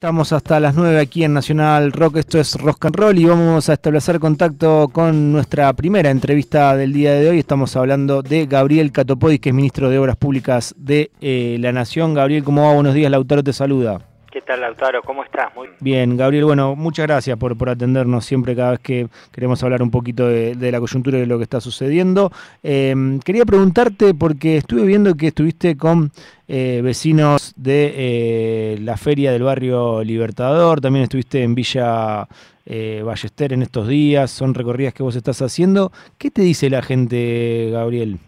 Estamos 0.00 0.32
hasta 0.32 0.60
las 0.60 0.76
9 0.76 1.00
aquí 1.00 1.24
en 1.24 1.32
Nacional 1.32 1.90
Rock, 1.90 2.18
esto 2.18 2.38
es 2.38 2.54
Rock 2.54 2.84
and 2.84 2.94
Roll 2.94 3.18
y 3.18 3.24
vamos 3.24 3.68
a 3.68 3.72
establecer 3.72 4.20
contacto 4.20 4.86
con 4.92 5.32
nuestra 5.32 5.72
primera 5.72 6.08
entrevista 6.10 6.76
del 6.76 6.92
día 6.92 7.14
de 7.14 7.30
hoy. 7.30 7.40
Estamos 7.40 7.74
hablando 7.74 8.22
de 8.22 8.46
Gabriel 8.46 8.92
Catopodis, 8.92 9.40
que 9.40 9.48
es 9.48 9.54
ministro 9.56 9.90
de 9.90 9.98
Obras 9.98 10.14
Públicas 10.14 10.72
de 10.78 11.10
eh, 11.20 11.56
la 11.58 11.72
Nación. 11.72 12.14
Gabriel, 12.14 12.44
¿cómo 12.44 12.62
va? 12.62 12.74
Buenos 12.74 12.94
días, 12.94 13.10
Lautaro 13.10 13.42
te 13.42 13.52
saluda. 13.52 14.07
¿Qué 14.30 14.42
tal, 14.42 14.60
Lautaro? 14.60 15.00
¿Cómo 15.02 15.24
estás? 15.24 15.54
Muy 15.56 15.70
bien, 15.80 16.18
Gabriel. 16.18 16.44
Bueno, 16.44 16.76
muchas 16.76 17.06
gracias 17.06 17.38
por, 17.38 17.56
por 17.56 17.70
atendernos 17.70 18.26
siempre 18.26 18.54
cada 18.54 18.72
vez 18.72 18.80
que 18.80 19.08
queremos 19.32 19.62
hablar 19.62 19.82
un 19.82 19.90
poquito 19.90 20.28
de, 20.28 20.54
la 20.70 20.80
coyuntura 20.80 21.16
y 21.16 21.22
de 21.22 21.26
lo 21.26 21.38
que 21.38 21.44
está 21.44 21.62
sucediendo. 21.62 22.30
Em, 22.62 23.20
quería 23.20 23.46
preguntarte, 23.46 24.12
porque 24.12 24.58
estuve 24.58 24.82
viendo 24.82 25.14
que 25.14 25.28
estuviste 25.28 25.78
con 25.78 26.10
eh, 26.46 26.82
vecinos 26.84 27.54
de 27.56 27.94
eh, 27.96 28.78
la 28.82 28.98
feria 28.98 29.32
del 29.32 29.44
barrio 29.44 30.04
Libertador, 30.04 30.82
también 30.82 31.04
estuviste 31.04 31.42
en 31.42 31.54
Villa 31.54 32.28
eh, 32.66 33.00
Ballester 33.02 33.54
en 33.54 33.62
estos 33.62 33.88
días, 33.88 34.30
son 34.30 34.52
recorridas 34.52 34.92
que 34.92 35.02
vos 35.02 35.16
estás 35.16 35.40
haciendo. 35.40 35.90
¿Qué 36.18 36.30
te 36.30 36.42
dice 36.42 36.68
la 36.68 36.82
gente, 36.82 37.70
Gabriel? 37.72 38.18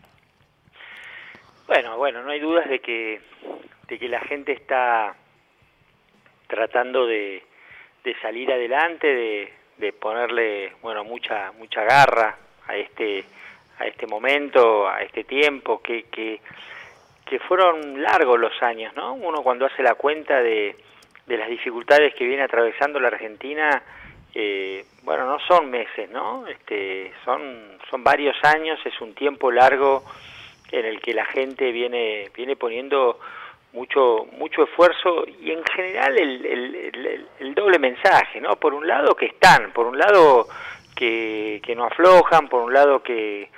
Bueno, 1.67 1.99
bueno, 1.99 2.23
no 2.23 2.31
hay 2.31 2.41
dudas 2.41 2.71
de 2.71 2.81
que, 2.81 3.21
de 3.87 3.99
que 3.99 4.09
la 4.09 4.21
gente 4.21 4.53
está 4.53 5.15
tratando 6.51 7.07
de, 7.07 7.43
salir 8.21 8.53
adelante, 8.53 9.07
de, 9.79 9.93
ponerle 9.93 10.75
bueno 10.83 11.05
mucha 11.05 11.53
mucha 11.53 11.83
garra 11.85 12.37
a 12.67 12.77
este 12.77 13.25
a 13.79 13.87
este 13.87 14.07
momento, 14.07 14.87
a 14.87 15.01
este 15.01 15.25
tiempo 15.25 15.81
que, 15.81 16.05
que, 16.11 16.41
fueron 17.49 18.03
largos 18.03 18.39
los 18.39 18.61
años, 18.63 18.95
¿no? 18.97 19.15
Uno 19.15 19.43
cuando 19.43 19.65
hace 19.65 19.83
la 19.83 19.95
cuenta 19.95 20.43
de, 20.43 20.77
de 21.27 21.37
las 21.39 21.49
dificultades 21.49 22.13
que 22.15 22.27
viene 22.27 22.43
atravesando 22.43 22.99
la 23.01 23.09
Argentina, 23.09 23.83
eh, 24.35 24.85
bueno, 25.03 25.27
no 25.27 25.39
son 25.47 25.71
meses, 25.71 26.11
¿no? 26.11 26.47
Este, 26.47 27.13
son, 27.25 27.79
son 27.89 28.05
varios 28.05 28.37
años, 28.43 28.79
es 28.85 29.01
un 29.01 29.15
tiempo 29.15 29.51
largo 29.51 30.05
en 30.73 30.85
el 30.85 31.01
que 31.01 31.15
la 31.15 31.25
gente 31.25 31.73
viene, 31.73 32.31
viene 32.35 32.57
poniendo 32.57 33.19
mucho 33.73 34.27
mucho 34.33 34.65
esfuerzo 34.65 35.25
y 35.41 35.53
en 35.53 35.65
general 35.65 36.19
el, 36.19 37.27
el, 37.39 37.55
doble 37.55 37.79
mensaje, 37.79 38.41
¿no? 38.41 38.57
Por 38.57 38.75
un 38.75 38.87
lado 38.87 39.15
que 39.15 39.27
están, 39.27 39.73
por 39.73 39.87
un 39.87 39.99
lado 39.99 40.49
que, 40.97 41.61
que 41.65 41.75
no 41.77 41.85
aflojan, 41.85 42.49
por 42.49 42.63
un 42.63 42.73
lado 42.73 43.03
que, 43.03 43.49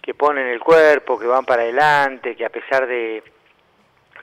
que 0.00 0.14
ponen 0.14 0.46
el 0.46 0.60
cuerpo, 0.60 1.18
que 1.18 1.26
van 1.26 1.44
para 1.44 1.62
adelante, 1.62 2.36
que 2.36 2.44
a 2.44 2.50
pesar 2.50 2.86
de, 2.86 3.22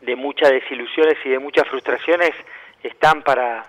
de 0.02 0.16
muchas 0.16 0.50
desilusiones 0.52 1.18
y 1.24 1.30
de 1.30 1.40
muchas 1.40 1.68
frustraciones 1.68 2.32
están 2.82 3.22
para, 3.22 3.66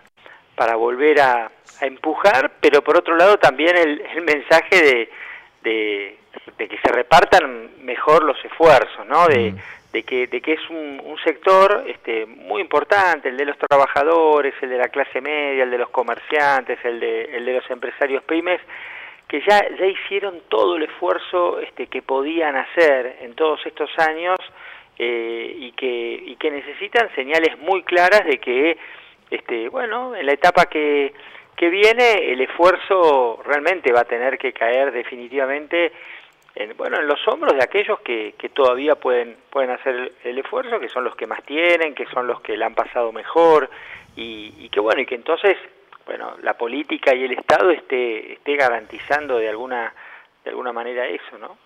para 0.54 0.76
volver 0.76 1.20
a, 1.20 1.50
empujar, 1.80 2.50
pero 2.60 2.82
por 2.82 2.96
otro 2.96 3.14
lado 3.14 3.38
también 3.38 3.76
el, 3.76 4.00
el 4.00 4.22
mensaje 4.22 4.82
de, 4.82 5.10
de, 5.62 6.18
de, 6.56 6.68
que 6.68 6.76
se 6.78 6.90
repartan 6.90 7.84
mejor 7.84 8.24
los 8.24 8.36
esfuerzos, 8.44 9.06
¿no? 9.06 9.28
De, 9.28 9.52
mm 9.52 9.77
de 9.92 10.02
que, 10.02 10.26
de 10.26 10.40
que 10.40 10.52
es 10.52 10.70
un, 10.70 10.98
sector 11.24 11.84
este, 11.88 12.26
muy 12.26 12.62
importante, 12.62 13.28
el 13.28 13.36
de 13.36 13.46
los 13.46 13.58
trabajadores, 13.58 14.54
el 14.62 14.70
de 14.70 14.78
la 14.78 14.88
clase 14.88 15.20
media, 15.20 15.64
el 15.64 15.70
de 15.70 15.78
los 15.78 15.90
comerciantes, 15.90 16.78
el 16.84 17.00
de, 17.00 17.24
el 17.36 17.44
de 17.44 17.54
los 17.54 17.70
empresarios 17.70 18.22
pymes, 18.22 18.60
que 19.26 19.40
ya, 19.40 19.60
ya 19.76 19.86
hicieron 19.86 20.42
todo 20.48 20.76
el 20.76 20.84
esfuerzo 20.84 21.60
este, 21.60 21.86
que 21.88 22.02
podían 22.02 22.56
hacer 22.56 23.18
en 23.20 23.34
todos 23.34 23.64
estos 23.66 23.90
años 23.98 24.38
eh, 24.98 25.54
y, 25.58 25.72
que, 25.72 26.22
y 26.26 26.36
que 26.36 26.50
necesitan 26.50 27.12
señales 27.14 27.58
muy 27.58 27.82
claras 27.82 28.24
de 28.24 28.38
que, 28.38 28.78
este, 29.30 29.68
bueno, 29.68 30.14
en 30.14 30.24
la 30.24 30.32
etapa 30.32 30.66
que, 30.66 31.12
que 31.56 31.68
viene 31.68 32.32
el 32.32 32.40
esfuerzo 32.40 33.40
realmente 33.44 33.92
va 33.92 34.00
a 34.00 34.04
tener 34.04 34.38
que 34.38 34.52
caer 34.52 34.92
definitivamente 34.92 35.92
en, 36.54 36.76
bueno, 36.76 36.98
en 36.98 37.06
los 37.06 37.20
hombros 37.28 37.54
de 37.54 37.62
aquellos 37.62 38.00
que, 38.00 38.34
que 38.38 38.48
todavía 38.48 38.96
pueden, 38.96 39.36
pueden 39.50 39.70
hacer 39.70 40.12
el, 40.24 40.38
esfuerzo, 40.38 40.80
que 40.80 40.88
son 40.88 41.04
los 41.04 41.14
que 41.16 41.26
más 41.26 41.42
tienen, 41.44 41.94
que 41.94 42.06
son 42.06 42.26
los 42.26 42.40
que 42.40 42.56
la 42.56 42.66
han 42.66 42.74
pasado 42.74 43.12
mejor, 43.12 43.70
y, 44.16 44.54
y 44.58 44.68
que 44.68 44.80
bueno, 44.80 45.00
y 45.00 45.06
que 45.06 45.14
entonces, 45.14 45.56
bueno, 46.06 46.36
la 46.42 46.54
política 46.54 47.14
y 47.14 47.24
el 47.24 47.32
Estado 47.32 47.70
esté, 47.70 48.32
esté 48.34 48.56
garantizando 48.56 49.38
de 49.38 49.48
alguna, 49.48 49.94
de 50.44 50.50
alguna 50.50 50.72
manera 50.72 51.06
eso, 51.06 51.38
¿no? 51.38 51.56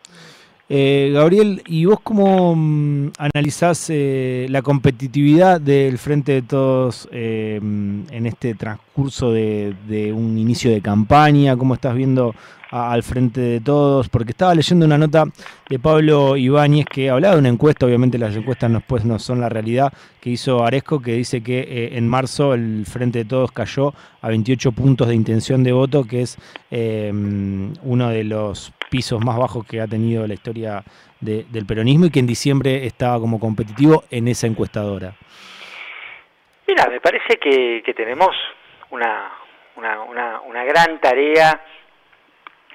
Eh, 0.69 1.11
Gabriel, 1.13 1.63
¿y 1.67 1.85
vos 1.85 1.99
cómo 2.03 2.55
mm, 2.57 3.13
analizás 3.19 3.91
eh, 3.91 4.47
la 4.49 4.63
competitividad 4.63 5.61
del 5.61 5.99
Frente 5.99 6.33
de 6.33 6.43
Todos 6.43 7.09
eh, 7.13 7.59
en 7.61 8.27
este 8.27 8.55
transcurso 8.55 9.33
de, 9.33 9.75
de, 9.87 10.13
un 10.13 10.39
inicio 10.39 10.71
de 10.71 10.81
campaña? 10.81 11.57
¿Cómo 11.57 11.75
estás 11.75 11.95
viendo 11.95 12.35
al 12.73 13.03
frente 13.03 13.41
de 13.43 13.61
todos, 13.61 14.09
porque 14.09 14.31
estaba 14.31 14.55
leyendo 14.55 14.87
una 14.87 14.97
nota 14.97 15.25
de 15.69 15.79
Pablo 15.79 16.39
Ibáñez 16.39 16.87
que 16.87 17.11
hablaba 17.11 17.35
de 17.35 17.41
una 17.41 17.51
encuesta, 17.51 17.85
obviamente 17.85 18.17
las 18.17 18.35
encuestas 18.35 18.71
no, 18.71 18.81
pues, 18.81 19.05
no 19.05 19.19
son 19.19 19.43
la 19.43 19.51
realidad, 19.51 19.93
que 20.23 20.31
hizo 20.31 20.65
Aresco, 20.65 21.03
que 21.03 21.13
dice 21.13 21.43
que 21.43 21.61
eh, 21.61 21.99
en 21.99 22.09
marzo 22.09 22.55
el 22.55 22.87
frente 22.87 23.19
de 23.19 23.25
todos 23.27 23.53
cayó 23.53 23.93
a 24.23 24.29
28 24.29 24.73
puntos 24.73 25.07
de 25.07 25.15
intención 25.15 25.63
de 25.63 25.73
voto, 25.73 26.05
que 26.09 26.23
es 26.23 26.39
em, 26.71 27.75
uno 27.83 28.09
de 28.09 28.25
los 28.25 28.73
pisos 28.89 29.23
más 29.23 29.37
bajos 29.37 29.67
que 29.67 29.83
ha 29.83 29.87
tenido 29.87 30.27
la 30.27 30.33
historia 30.33 30.83
del 31.21 31.67
peronismo 31.67 32.07
y 32.07 32.11
que 32.11 32.21
en 32.21 32.27
diciembre 32.27 32.87
estaba 32.87 33.21
como 33.21 33.39
competitivo 33.39 34.05
en 34.11 34.29
esa 34.29 34.47
encuestadora. 34.47 35.13
Mira, 36.67 36.89
me 36.89 37.01
parece 37.01 37.37
que, 37.37 37.83
tenemos 37.95 38.31
una, 38.91 39.31
una, 39.77 40.41
una 40.41 40.65
gran 40.65 40.99
tarea 41.01 41.61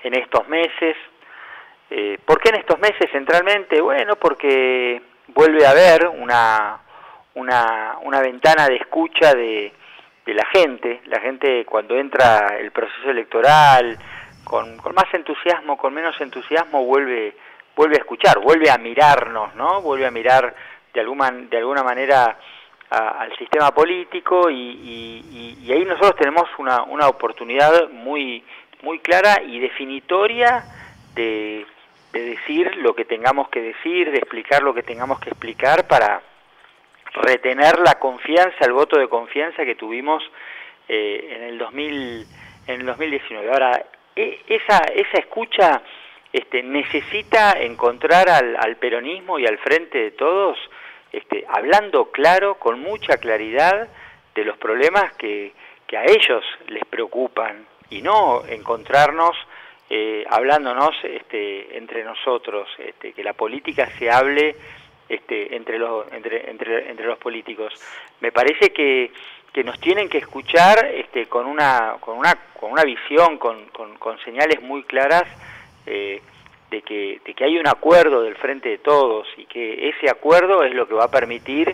en 0.03 0.15
estos 0.15 0.47
meses. 0.47 0.95
Eh, 1.89 2.17
¿Por 2.25 2.39
qué 2.41 2.49
en 2.49 2.55
estos 2.57 2.79
meses 2.79 3.09
centralmente? 3.11 3.79
Bueno, 3.81 4.15
porque 4.17 5.01
vuelve 5.27 5.65
a 5.65 5.71
haber 5.71 6.07
una, 6.07 6.79
una, 7.35 7.97
una 8.01 8.21
ventana 8.21 8.67
de 8.67 8.75
escucha 8.75 9.33
de, 9.33 9.71
de, 10.25 10.33
la 10.33 10.45
gente. 10.53 11.01
La 11.05 11.19
gente 11.19 11.65
cuando 11.65 11.95
entra 11.95 12.57
el 12.59 12.71
proceso 12.71 13.09
electoral 13.09 13.97
con, 14.43 14.77
con, 14.77 14.93
más 14.93 15.13
entusiasmo, 15.13 15.77
con 15.77 15.93
menos 15.93 16.19
entusiasmo, 16.19 16.85
vuelve, 16.85 17.35
vuelve 17.75 17.95
a 17.95 17.99
escuchar, 17.99 18.39
vuelve 18.39 18.69
a 18.69 18.77
mirarnos, 18.77 19.55
¿no? 19.55 19.81
Vuelve 19.81 20.05
a 20.05 20.11
mirar 20.11 20.53
de 20.93 20.99
alguna, 20.99 21.31
de 21.31 21.57
alguna 21.57 21.83
manera 21.83 22.37
al 22.89 23.35
sistema 23.37 23.71
político 23.71 24.49
y, 24.49 24.55
y, 24.55 25.57
y, 25.61 25.71
ahí 25.73 25.83
nosotros 25.83 26.15
tenemos 26.15 26.47
una, 26.57 26.83
una 26.83 27.07
oportunidad 27.09 27.89
muy, 27.89 28.43
muy 28.81 28.99
clara 28.99 29.41
y 29.43 29.59
definitoria 29.59 30.63
de, 31.15 31.65
decir 32.13 32.75
lo 32.77 32.95
que 32.95 33.05
tengamos 33.05 33.49
que 33.49 33.61
decir, 33.61 34.11
de 34.11 34.17
explicar 34.17 34.63
lo 34.63 34.73
que 34.73 34.81
tengamos 34.81 35.19
que 35.19 35.29
explicar 35.29 35.87
para 35.87 36.21
retener 37.13 37.79
la 37.79 37.99
confianza, 37.99 38.65
el 38.65 38.73
voto 38.73 38.97
de 38.97 39.07
confianza 39.07 39.63
que 39.63 39.75
tuvimos 39.75 40.23
eh, 40.87 41.35
en 41.35 41.43
el 41.43 41.57
2000, 41.59 42.25
en 42.67 42.79
el 42.81 42.85
2019. 42.87 43.49
Ahora, 43.49 43.85
e, 44.15 44.39
esa, 44.47 44.79
esa 44.95 45.17
escucha 45.19 45.81
este, 46.33 46.63
necesita 46.63 47.53
encontrar 47.59 48.29
al, 48.29 48.55
al, 48.55 48.77
peronismo 48.77 49.37
y 49.37 49.45
al 49.45 49.59
frente 49.59 49.99
de 49.99 50.11
todos, 50.11 50.57
este, 51.11 51.45
hablando 51.47 52.11
claro, 52.11 52.55
con 52.55 52.79
mucha 52.79 53.17
claridad, 53.17 53.89
de 54.37 54.45
los 54.45 54.57
problemas 54.57 55.13
que, 55.13 55.51
que 55.87 55.97
a 55.97 56.05
ellos 56.05 56.43
les 56.67 56.85
preocupan, 56.85 57.65
y 57.89 58.01
no 58.01 58.45
encontrarnos 58.45 59.35
eh, 59.89 60.25
hablándonos 60.29 60.91
este, 61.03 61.77
entre 61.77 62.03
nosotros, 62.03 62.67
este, 62.77 63.13
que 63.13 63.23
la 63.23 63.33
política 63.33 63.89
se 63.97 64.11
hable 64.11 64.55
este, 65.07 65.55
entre, 65.55 65.79
los, 65.79 66.11
entre, 66.11 66.49
entre, 66.49 66.89
entre 66.89 67.05
los 67.05 67.17
políticos. 67.17 67.73
Me 68.19 68.33
parece 68.33 68.73
que, 68.73 69.11
que 69.53 69.63
nos 69.63 69.79
tienen 69.79 70.09
que 70.09 70.17
escuchar 70.17 70.85
este, 70.93 71.27
con, 71.27 71.45
una, 71.45 71.95
con, 72.01 72.17
una, 72.17 72.35
con 72.59 72.71
una 72.71 72.83
visión, 72.83 73.37
con, 73.37 73.67
con, 73.69 74.19
señales 74.25 74.61
muy 74.61 74.83
claras 74.83 75.23
eh, 75.85 76.21
de, 76.69 76.81
que, 76.81 77.21
de 77.23 77.33
que 77.33 77.45
hay 77.45 77.57
un 77.57 77.67
acuerdo 77.67 78.23
del 78.23 78.35
frente 78.35 78.67
de 78.67 78.77
todos 78.79 79.25
y 79.37 79.45
que 79.45 79.87
ese 79.89 80.09
acuerdo 80.09 80.63
es 80.63 80.73
lo 80.73 80.85
que 80.87 80.95
va 80.95 81.05
a 81.05 81.11
permitir 81.11 81.73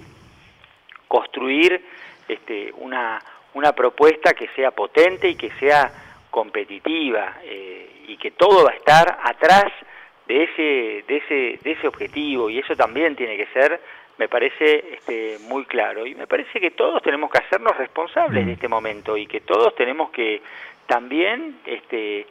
construir 1.08 1.84
este, 2.28 2.72
una, 2.78 3.20
una 3.56 3.74
propuesta 3.74 4.34
que 4.34 4.48
sea 4.50 4.70
potente 4.70 5.30
y 5.30 5.36
que 5.36 5.50
sea 5.60 5.92
competitiva 6.34 7.38
eh, 7.44 8.06
y 8.08 8.18
que 8.18 8.32
todo 8.32 8.66
va 8.66 8.72
a 8.72 8.76
estar 8.76 9.20
atrás 9.24 9.72
de 10.26 10.44
ese, 10.46 11.06
de 11.08 11.18
ese, 11.18 11.60
de 11.62 11.72
ese 11.74 11.88
objetivo 11.88 12.50
y 12.50 12.58
eso 12.58 12.76
también 12.76 13.16
tiene 13.16 13.38
que 13.38 13.46
ser, 13.54 13.80
me 14.18 14.28
parece 14.28 14.96
este, 14.96 15.38
muy 15.48 15.64
claro 15.66 16.08
y 16.08 16.16
me 16.16 16.26
parece 16.26 16.60
que 16.60 16.72
todos 16.72 17.04
tenemos 17.04 17.30
que 17.30 17.38
hacernos 17.38 17.78
responsables 17.78 18.48
de 18.48 18.54
este 18.54 18.68
momento 18.68 19.16
y 19.16 19.28
que 19.28 19.42
todos 19.42 19.76
tenemos 19.76 20.10
que 20.10 20.42
también 20.88 21.60
este, 21.68 22.26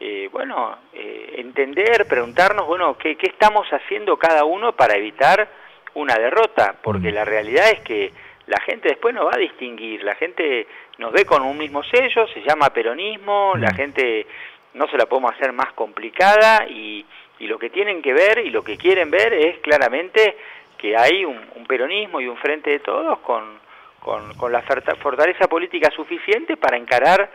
eh, 0.00 0.28
bueno, 0.32 0.76
eh, 0.92 1.34
entender, 1.36 2.06
preguntarnos, 2.08 2.66
bueno, 2.66 2.98
¿qué, 2.98 3.14
¿qué 3.14 3.28
estamos 3.28 3.68
haciendo 3.68 4.16
cada 4.16 4.44
uno 4.44 4.72
para 4.72 4.96
evitar 4.96 5.48
una 5.94 6.14
derrota? 6.18 6.74
Porque 6.82 7.12
mm. 7.12 7.14
la 7.14 7.24
realidad 7.24 7.70
es 7.70 7.80
que 7.82 8.10
la 8.46 8.60
gente 8.60 8.88
después 8.88 9.14
no 9.14 9.26
va 9.26 9.32
a 9.34 9.38
distinguir, 9.38 10.02
la 10.02 10.16
gente 10.16 10.66
nos 10.98 11.12
ve 11.12 11.24
con 11.24 11.42
un 11.42 11.58
mismo 11.58 11.82
sello, 11.82 12.26
se 12.28 12.42
llama 12.42 12.70
peronismo, 12.70 13.54
la 13.56 13.70
mm. 13.70 13.76
gente 13.76 14.26
no 14.74 14.88
se 14.88 14.96
la 14.96 15.06
podemos 15.06 15.32
hacer 15.32 15.52
más 15.52 15.72
complicada 15.72 16.66
y, 16.68 17.04
y, 17.38 17.46
lo 17.46 17.58
que 17.58 17.70
tienen 17.70 18.02
que 18.02 18.12
ver 18.12 18.38
y 18.38 18.50
lo 18.50 18.62
que 18.62 18.76
quieren 18.76 19.10
ver 19.10 19.32
es 19.32 19.58
claramente 19.58 20.36
que 20.78 20.96
hay 20.96 21.24
un, 21.24 21.42
peronismo 21.66 22.20
y 22.20 22.26
un 22.26 22.36
frente 22.36 22.70
de 22.70 22.80
todos 22.80 23.18
con, 23.20 23.58
con, 24.00 24.34
con 24.34 24.52
la 24.52 24.62
fortaleza 24.62 25.48
política 25.48 25.90
suficiente 25.90 26.56
para 26.56 26.76
encarar 26.76 27.30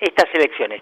estas 0.00 0.32
elecciones. 0.32 0.80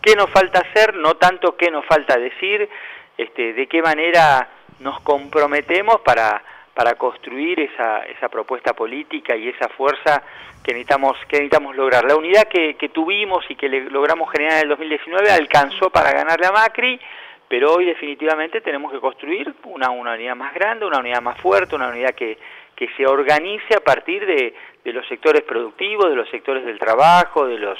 ¿Qué 0.00 0.16
nos 0.16 0.30
falta 0.30 0.60
hacer? 0.60 0.94
No 0.94 1.16
tanto 1.16 1.56
qué 1.56 1.70
nos 1.70 1.84
falta 1.84 2.16
decir, 2.16 2.68
este, 3.16 3.52
de 3.52 3.66
qué 3.66 3.82
manera 3.82 4.48
nos 4.80 5.00
comprometemos 5.00 6.00
para 6.00 6.42
para 6.78 6.94
construir 6.94 7.58
esa, 7.58 8.04
esa 8.04 8.28
propuesta 8.28 8.72
política 8.72 9.34
y 9.34 9.48
esa 9.48 9.68
fuerza 9.70 10.22
que 10.62 10.70
necesitamos, 10.72 11.18
que 11.26 11.38
necesitamos 11.38 11.74
lograr. 11.74 12.04
La 12.04 12.14
unidad 12.14 12.44
que, 12.44 12.76
que 12.76 12.90
tuvimos 12.90 13.44
y 13.48 13.56
que 13.56 13.68
logramos 13.68 14.30
generar 14.30 14.58
en 14.58 14.62
el 14.62 14.68
2019 14.68 15.28
alcanzó 15.28 15.90
para 15.90 16.12
ganarle 16.12 16.46
a 16.46 16.52
Macri, 16.52 17.00
pero 17.48 17.74
hoy 17.74 17.84
definitivamente 17.84 18.60
tenemos 18.60 18.92
que 18.92 19.00
construir 19.00 19.52
una, 19.64 19.90
una 19.90 20.12
unidad 20.12 20.36
más 20.36 20.54
grande, 20.54 20.86
una 20.86 21.00
unidad 21.00 21.20
más 21.20 21.40
fuerte, 21.40 21.74
una 21.74 21.88
unidad 21.88 22.14
que, 22.14 22.38
que 22.76 22.88
se 22.96 23.04
organice 23.04 23.74
a 23.74 23.80
partir 23.80 24.24
de, 24.24 24.54
de 24.84 24.92
los 24.92 25.04
sectores 25.08 25.42
productivos, 25.42 26.08
de 26.08 26.14
los 26.14 26.30
sectores 26.30 26.64
del 26.64 26.78
trabajo, 26.78 27.44
de 27.44 27.58
los, 27.58 27.76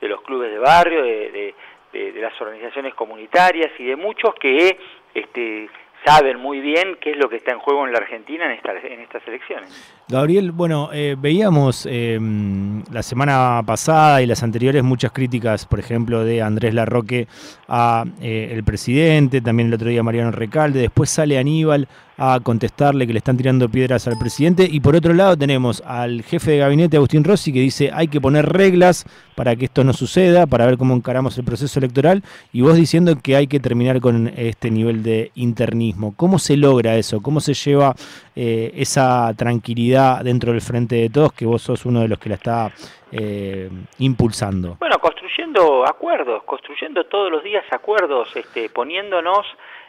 de 0.00 0.08
los 0.08 0.22
clubes 0.22 0.50
de 0.50 0.58
barrio, 0.58 1.04
de, 1.04 1.54
de, 1.92 2.12
de 2.12 2.20
las 2.20 2.32
organizaciones 2.40 2.94
comunitarias 2.94 3.70
y 3.78 3.84
de 3.84 3.94
muchos 3.94 4.34
que 4.34 4.76
este, 5.14 5.68
saben 6.04 6.38
muy 6.38 6.60
bien 6.60 6.96
qué 7.00 7.12
es 7.12 7.16
lo 7.16 7.28
que 7.28 7.36
está 7.36 7.52
en 7.52 7.58
juego 7.58 7.86
en 7.86 7.92
la 7.92 7.98
Argentina 7.98 8.46
en, 8.46 8.60
en 8.92 9.00
estas 9.00 9.26
elecciones. 9.26 9.99
Gabriel, 10.10 10.50
bueno, 10.50 10.90
eh, 10.92 11.14
veíamos 11.16 11.86
em, 11.88 12.82
la 12.90 13.00
semana 13.00 13.62
pasada 13.64 14.20
y 14.20 14.26
las 14.26 14.42
anteriores 14.42 14.82
muchas 14.82 15.12
críticas, 15.12 15.66
por 15.66 15.78
ejemplo, 15.78 16.24
de 16.24 16.42
Andrés 16.42 16.74
Larroque 16.74 17.28
a 17.68 18.04
eh, 18.20 18.50
el 18.52 18.64
presidente, 18.64 19.40
también 19.40 19.68
el 19.68 19.74
otro 19.74 19.88
día 19.88 20.02
Mariano 20.02 20.32
Recalde, 20.32 20.80
después 20.80 21.10
sale 21.10 21.38
Aníbal 21.38 21.86
a 22.22 22.38
contestarle 22.38 23.06
que 23.06 23.14
le 23.14 23.18
están 23.18 23.38
tirando 23.38 23.70
piedras 23.70 24.06
al 24.06 24.18
presidente. 24.18 24.68
Y 24.70 24.80
por 24.80 24.94
otro 24.94 25.14
lado 25.14 25.38
tenemos 25.38 25.82
al 25.86 26.22
jefe 26.22 26.50
de 26.50 26.58
gabinete, 26.58 26.98
Agustín 26.98 27.24
Rossi, 27.24 27.50
que 27.50 27.60
dice 27.60 27.90
hay 27.94 28.08
que 28.08 28.20
poner 28.20 28.44
reglas 28.44 29.06
para 29.34 29.56
que 29.56 29.64
esto 29.64 29.84
no 29.84 29.94
suceda, 29.94 30.46
para 30.46 30.66
ver 30.66 30.76
cómo 30.76 30.94
encaramos 30.94 31.38
el 31.38 31.44
proceso 31.44 31.78
electoral. 31.78 32.22
Y 32.52 32.60
vos 32.60 32.76
diciendo 32.76 33.16
que 33.16 33.36
hay 33.36 33.46
que 33.46 33.58
terminar 33.58 34.00
con 34.00 34.30
este 34.36 34.70
nivel 34.70 35.02
de 35.02 35.30
internismo. 35.34 36.12
¿Cómo 36.14 36.38
se 36.38 36.58
logra 36.58 36.96
eso? 36.96 37.22
¿Cómo 37.22 37.40
se 37.40 37.54
lleva 37.54 37.96
eh, 38.36 38.72
esa 38.76 39.32
tranquilidad 39.36 40.22
dentro 40.22 40.52
del 40.52 40.60
frente 40.60 40.96
de 40.96 41.10
todos, 41.10 41.32
que 41.32 41.46
vos 41.46 41.62
sos 41.62 41.84
uno 41.84 42.00
de 42.00 42.08
los 42.08 42.18
que 42.18 42.28
la 42.28 42.36
está 42.36 42.72
eh, 43.12 43.68
impulsando? 43.98 44.76
Bueno, 44.78 44.98
construyendo 44.98 45.86
acuerdos, 45.86 46.42
construyendo 46.44 47.04
todos 47.04 47.30
los 47.30 47.42
días 47.42 47.64
acuerdos, 47.70 48.34
este, 48.36 48.68
poniéndonos... 48.70 49.46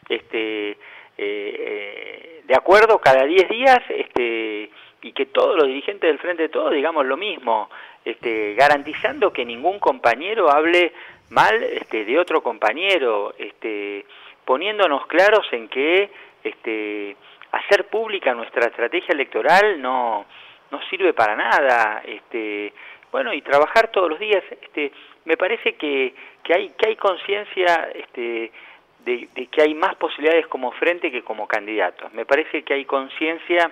Este, 0.10 0.78
eh, 1.18 2.42
de 2.48 2.56
acuerdo 2.56 3.00
cada 3.00 3.24
10 3.24 3.48
días 3.48 3.80
este, 3.90 4.70
y 5.02 5.12
que 5.14 5.28
todos 5.28 5.56
los 5.56 5.68
dirigentes 5.68 6.10
del 6.10 6.20
Frente 6.20 6.44
de 6.44 6.50
Todos 6.50 6.74
digamos 6.74 7.06
lo 7.06 7.16
mismo, 7.16 7.70
este, 8.04 8.56
garantizando 8.56 9.32
que 9.32 9.46
ningún 9.46 9.80
compañero 9.80 10.52
hable 10.52 10.94
mal 11.30 11.64
este, 11.64 12.04
de 12.06 12.20
otro 12.20 12.42
compañero, 12.42 13.34
este, 13.38 14.06
poniéndonos 14.46 15.06
claros 15.08 15.46
en 15.52 15.70
que 15.70 16.10
este, 16.44 17.16
hacer 17.52 17.88
pública 17.88 18.34
nuestra 18.34 18.68
estrategia 18.68 19.14
electoral 19.14 19.82
no, 19.82 20.26
no 20.72 20.82
sirve 20.90 21.14
para 21.14 21.36
nada, 21.36 22.02
este, 22.06 22.74
bueno, 23.12 23.34
y 23.34 23.42
trabajar 23.42 23.90
todos 23.90 24.10
los 24.10 24.20
días, 24.20 24.44
este, 24.62 24.92
me 25.26 25.38
parece 25.38 25.74
que, 25.74 26.14
que 26.44 26.54
hay, 26.54 26.70
que 26.70 26.90
hay 26.90 26.96
conciencia 26.96 27.90
este, 27.94 28.52
de, 29.06 29.28
que 29.52 29.62
hay 29.62 29.74
más 29.74 29.96
posibilidades 29.96 30.48
como 30.48 30.72
frente 30.72 31.12
que 31.12 31.24
como 31.24 31.48
candidatos. 31.48 32.14
Me 32.14 32.26
parece 32.26 32.64
que 32.64 32.74
hay 32.74 32.86
conciencia 32.86 33.72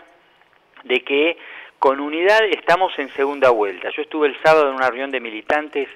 de 0.83 1.01
que 1.01 1.37
con 1.77 1.99
unidad 1.99 2.43
estamos 2.45 2.97
en 2.99 3.09
segunda 3.09 3.49
vuelta. 3.49 3.89
Yo 3.91 4.01
estuve 4.01 4.27
el 4.27 4.41
sábado 4.43 4.69
en 4.69 4.75
una 4.75 4.87
reunión 4.87 5.11
de 5.11 5.19
militantes 5.19 5.87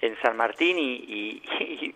en 0.00 0.16
San 0.22 0.36
Martín 0.36 0.76
y, 0.78 1.42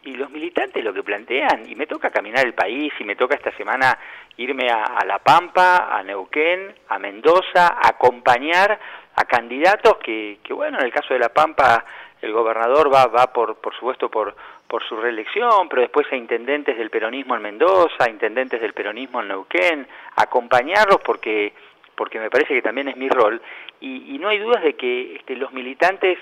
los 0.16 0.30
militantes 0.30 0.84
lo 0.84 0.92
que 0.92 1.02
plantean, 1.02 1.68
y 1.68 1.74
me 1.74 1.86
toca 1.86 2.10
caminar 2.10 2.44
el 2.44 2.54
país, 2.54 2.92
y 2.98 3.04
me 3.04 3.16
toca 3.16 3.34
esta 3.34 3.52
semana 3.56 3.98
irme 4.36 4.70
a, 4.70 5.04
La 5.06 5.18
Pampa, 5.18 5.88
a 5.96 6.02
Neuquén, 6.02 6.74
a 6.88 6.98
Mendoza, 6.98 7.68
a 7.68 7.88
acompañar 7.88 8.78
a 9.14 9.24
candidatos 9.24 9.98
que, 9.98 10.38
que, 10.42 10.52
bueno, 10.52 10.78
en 10.78 10.86
el 10.86 10.92
caso 10.92 11.12
de 11.12 11.20
La 11.20 11.28
Pampa 11.28 11.84
el 12.22 12.32
gobernador 12.32 12.92
va, 12.92 13.06
va 13.06 13.32
por, 13.32 13.56
por 13.56 13.74
supuesto 13.74 14.08
por, 14.08 14.34
por 14.72 14.82
su 14.84 14.96
reelección, 14.96 15.68
pero 15.68 15.82
después 15.82 16.06
a 16.10 16.16
intendentes 16.16 16.78
del 16.78 16.88
peronismo 16.88 17.34
en 17.34 17.42
Mendoza, 17.42 18.04
a 18.04 18.08
intendentes 18.08 18.60
del 18.60 18.72
peronismo 18.72 19.20
en 19.20 19.28
Neuquén, 19.28 19.86
acompañarlos 20.16 20.98
porque, 21.04 21.52
porque 21.94 22.20
me 22.20 22.30
parece 22.30 22.54
que 22.54 22.62
también 22.62 22.88
es 22.88 22.96
mi 22.96 23.08
rol, 23.08 23.42
y, 23.80 24.16
no 24.18 24.28
hay 24.28 24.38
dudas 24.38 24.62
de 24.62 24.74
que 24.74 25.16
este, 25.16 25.34
los 25.34 25.52
militantes 25.52 26.16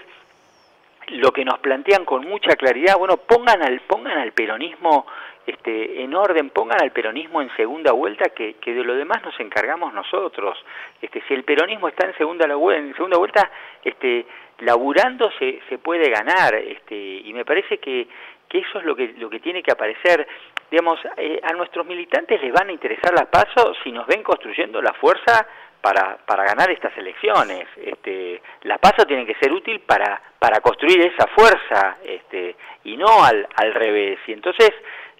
lo 1.08 1.32
que 1.32 1.44
nos 1.44 1.58
plantean 1.58 2.04
con 2.04 2.26
mucha 2.26 2.56
claridad, 2.56 2.96
bueno, 2.96 3.18
pongan 3.18 3.62
al, 3.62 3.80
pongan 3.80 4.16
al 4.18 4.32
peronismo 4.32 5.06
este, 5.50 6.02
en 6.02 6.14
orden, 6.14 6.50
pongan 6.50 6.80
al 6.82 6.92
peronismo 6.92 7.42
en 7.42 7.54
segunda 7.56 7.92
vuelta, 7.92 8.30
que, 8.30 8.54
de 8.64 8.84
lo 8.84 8.94
demás 8.94 9.22
nos 9.22 9.38
encargamos 9.40 9.92
nosotros. 9.92 10.58
Este, 11.00 11.22
si 11.26 11.34
el 11.34 11.44
peronismo 11.44 11.88
está 11.88 12.06
en 12.06 12.16
segunda, 12.16 12.46
en 12.46 12.94
segunda 12.94 13.18
vuelta, 13.18 13.50
este, 13.84 14.26
laburando 14.60 15.30
se, 15.38 15.60
se 15.68 15.78
puede 15.78 16.10
ganar, 16.10 16.54
este, 16.54 16.94
y 16.94 17.32
me 17.32 17.44
parece 17.44 17.78
que, 17.78 18.06
que 18.48 18.58
eso 18.58 18.78
es 18.80 18.84
lo 18.84 18.96
que, 18.96 19.14
lo 19.16 19.30
que 19.30 19.40
tiene 19.40 19.62
que 19.62 19.72
aparecer. 19.72 20.26
Digamos, 20.70 20.98
eh, 21.16 21.40
a 21.42 21.52
nuestros 21.52 21.86
militantes 21.86 22.42
les 22.42 22.52
van 22.52 22.68
a 22.68 22.72
interesar 22.72 23.12
las 23.14 23.26
pasos 23.26 23.76
si 23.82 23.92
nos 23.92 24.06
ven 24.06 24.22
construyendo 24.22 24.82
la 24.82 24.92
fuerza 24.94 25.46
para, 25.80 26.18
para 26.26 26.44
ganar 26.44 26.70
estas 26.70 26.96
elecciones. 26.98 27.66
Este, 27.76 28.42
la 28.62 28.78
paso 28.78 29.06
tiene 29.06 29.24
que 29.24 29.34
ser 29.36 29.52
útil 29.52 29.80
para, 29.80 30.20
para 30.38 30.60
construir 30.60 31.00
esa 31.00 31.26
fuerza 31.28 31.98
este, 32.04 32.56
y 32.84 32.96
no 32.96 33.24
al, 33.24 33.46
al 33.54 33.74
revés. 33.74 34.18
Y 34.26 34.32
entonces, 34.32 34.70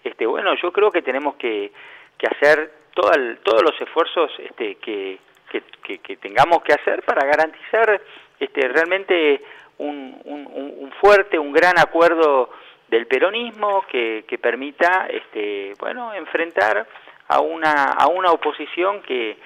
este, 0.03 0.25
bueno, 0.25 0.53
yo 0.55 0.71
creo 0.71 0.91
que 0.91 1.01
tenemos 1.01 1.35
que, 1.35 1.71
que 2.17 2.27
hacer 2.27 2.71
todo 2.93 3.11
todos 3.43 3.63
los 3.63 3.79
esfuerzos 3.79 4.31
este, 4.39 4.75
que, 4.75 5.19
que, 5.49 5.99
que, 5.99 6.17
tengamos 6.17 6.61
que 6.63 6.73
hacer 6.73 7.03
para 7.03 7.25
garantizar 7.25 8.01
este, 8.39 8.67
realmente 8.67 9.41
un, 9.77 10.19
un, 10.25 10.47
un 10.77 10.91
fuerte, 10.99 11.39
un 11.39 11.51
gran 11.51 11.79
acuerdo 11.79 12.49
del 12.87 13.07
peronismo 13.07 13.85
que, 13.89 14.25
que 14.27 14.37
permita 14.37 15.07
este, 15.09 15.73
bueno, 15.79 16.13
enfrentar 16.13 16.85
a 17.27 17.39
una, 17.39 17.93
a 17.93 18.07
una 18.07 18.31
oposición 18.31 19.01
que, 19.01 19.37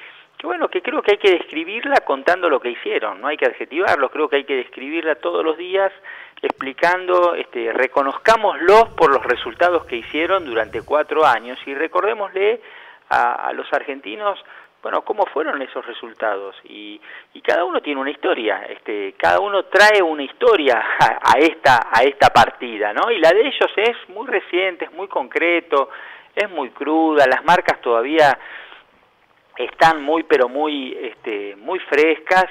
bueno, 0.45 0.69
que 0.69 0.81
creo 0.81 1.01
que 1.01 1.11
hay 1.11 1.17
que 1.17 1.31
describirla 1.31 1.97
contando 2.05 2.49
lo 2.49 2.59
que 2.59 2.69
hicieron, 2.69 3.19
no 3.19 3.27
hay 3.27 3.37
que 3.37 3.45
adjetivarlos, 3.45 4.11
creo 4.11 4.29
que 4.29 4.37
hay 4.37 4.43
que 4.45 4.55
describirla 4.55 5.15
todos 5.15 5.43
los 5.43 5.57
días 5.57 5.91
explicando, 6.41 7.35
este, 7.35 7.73
reconozcámoslos 7.73 8.89
por 8.95 9.11
los 9.11 9.23
resultados 9.23 9.85
que 9.85 9.97
hicieron 9.97 10.45
durante 10.45 10.81
cuatro 10.81 11.25
años 11.25 11.57
y 11.65 11.73
recordémosle 11.73 12.61
a, 13.09 13.47
a 13.47 13.53
los 13.53 13.71
argentinos 13.73 14.39
bueno, 14.85 15.01
cómo 15.01 15.25
fueron 15.25 15.59
esos 15.63 15.83
resultados 15.83 16.55
y, 16.63 17.01
y, 17.33 17.41
cada 17.41 17.63
uno 17.63 17.81
tiene 17.81 17.99
una 17.99 18.11
historia, 18.11 18.67
este, 18.69 19.15
cada 19.17 19.39
uno 19.39 19.63
trae 19.65 19.99
una 19.99 20.21
historia 20.21 20.79
a, 20.99 21.39
esta 21.39 21.87
a 21.91 22.03
esta 22.03 22.29
partida, 22.29 22.93
¿no? 22.93 23.09
Y 23.09 23.17
la 23.17 23.31
de 23.31 23.47
ellos 23.47 23.71
es 23.77 23.97
muy 24.09 24.27
reciente, 24.27 24.85
es 24.85 24.93
muy 24.93 25.07
concreto, 25.07 25.89
es 26.35 26.47
muy 26.51 26.69
cruda, 26.69 27.25
las 27.25 27.43
marcas 27.43 27.81
todavía 27.81 28.37
están 29.57 30.03
muy 30.03 30.23
pero 30.23 30.49
muy 30.49 30.97
este, 31.01 31.55
muy 31.55 31.79
frescas 31.79 32.45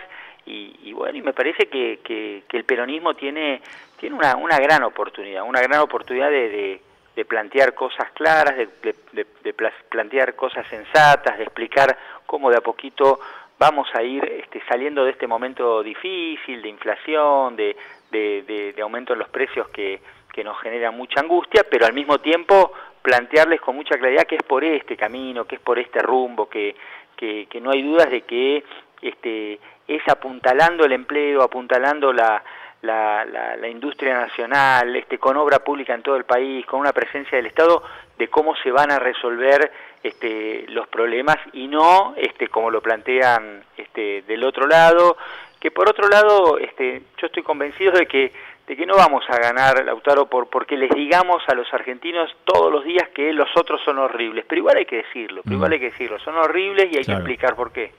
y, 0.47 0.79
y 0.83 0.93
bueno, 0.93 1.17
y 1.17 1.23
me 1.23 1.33
parece 1.33 1.67
que, 1.67 2.01
que, 2.05 2.45
el 2.51 2.65
peronismo 2.65 3.15
tiene 3.15 3.63
tiene 3.99 4.15
una, 4.15 4.37
una 4.37 4.59
gran 4.59 4.83
oportunidad, 4.83 5.43
una 5.43 5.61
gran 5.61 5.81
oportunidad 5.81 6.31
de 6.31 6.81
de 7.17 7.25
plantear 7.25 7.75
cosas 7.75 8.11
claras, 8.13 8.57
de, 8.57 9.55
plantear 9.89 10.35
cosas 10.35 10.67
sensatas, 10.69 11.39
de 11.39 11.45
explicar 11.45 11.97
cómo 12.27 12.51
de 12.51 12.57
a 12.57 12.61
poquito 12.61 13.21
vamos 13.59 13.89
a 13.95 14.03
ir 14.03 14.25
este, 14.25 14.61
saliendo 14.69 15.05
de 15.05 15.13
este 15.13 15.27
momento 15.27 15.83
difícil, 15.83 16.61
de 16.61 16.69
inflación, 16.69 17.57
de, 17.57 17.77
de, 18.11 18.75
aumento 18.83 19.13
en 19.13 19.21
los 19.21 19.29
precios 19.29 19.69
que, 19.69 20.01
que 20.33 20.43
nos 20.43 20.61
genera 20.61 20.91
mucha 20.91 21.21
angustia, 21.21 21.65
pero 21.71 21.87
al 21.87 21.93
mismo 21.93 22.19
tiempo 22.19 22.73
plantearles 23.05 23.61
con 23.61 23.77
mucha 23.77 23.99
claridad 23.99 24.25
que 24.25 24.37
es 24.37 24.43
por 24.43 24.65
este 24.65 24.97
camino, 24.97 25.45
que 25.45 25.57
es 25.57 25.61
por 25.61 25.79
este 25.79 26.01
rumbo, 26.01 26.49
que, 26.49 26.75
que, 27.15 27.47
que 27.51 27.61
no 27.61 27.71
hay 27.71 27.83
dudas 27.83 28.11
de 28.11 28.23
que 28.23 28.65
este, 29.03 29.61
es 29.87 30.09
apuntalando 30.09 30.87
el 30.87 30.93
empleo, 30.93 31.43
apuntalando 31.43 32.15
la, 32.15 32.43
la, 32.81 33.27
la, 33.27 33.69
industria 33.69 34.15
nacional, 34.15 34.97
este, 34.97 35.19
con 35.19 35.37
obra 35.37 35.59
pública 35.59 35.93
en 35.93 36.03
todo 36.03 36.17
el 36.17 36.25
país, 36.25 36.65
con 36.65 36.81
una 36.81 36.95
presencia 36.95 37.37
del 37.37 37.47
Estado, 37.47 37.83
de 38.17 38.29
cómo 38.29 38.57
se 38.57 38.71
van 38.71 38.91
a 38.91 38.99
resolver 38.99 39.71
este, 40.03 40.65
los 40.69 40.89
problemas 40.89 41.37
y 41.53 41.69
no 41.69 42.15
este, 42.17 42.49
como 42.49 42.71
lo 42.71 42.81
plantean 42.81 43.65
este, 43.77 44.23
del 44.23 44.45
otro 44.45 44.67
lado, 44.67 45.19
que 45.61 45.71
por 45.71 45.91
otro 45.91 46.09
lado 46.09 46.57
este, 46.59 47.03
yo 47.19 47.27
estoy 47.27 47.43
convencido 47.43 47.93
de 47.93 48.07
que, 48.07 48.33
de 48.67 48.77
que 48.77 48.87
no 48.87 48.97
vamos 48.97 49.25
a 49.29 49.39
ganar, 49.39 49.85
Lautaro, 49.85 50.27
por, 50.27 50.49
porque 50.49 50.77
les 50.77 50.91
digamos 50.91 51.43
a 51.49 51.55
los 51.55 51.73
argentinos 51.73 52.31
todos 52.45 52.73
los 52.73 52.85
días 52.85 53.09
que 53.15 53.33
los 53.33 53.49
otros 53.57 53.81
son 53.85 53.99
horribles, 53.99 54.45
pero 54.49 54.61
igual 54.61 54.79
hay 54.79 54.87
que 54.87 54.97
decirlo, 54.97 55.43
pero 55.43 55.57
igual 55.57 55.73
hay 55.73 55.81
que 55.81 55.91
decirlo, 55.91 56.19
son 56.21 56.37
horribles 56.37 56.89
y 56.91 56.99
hay 56.99 57.05
que 57.05 57.13
explicar 57.13 57.55
por 57.55 57.73
qué. 57.73 57.93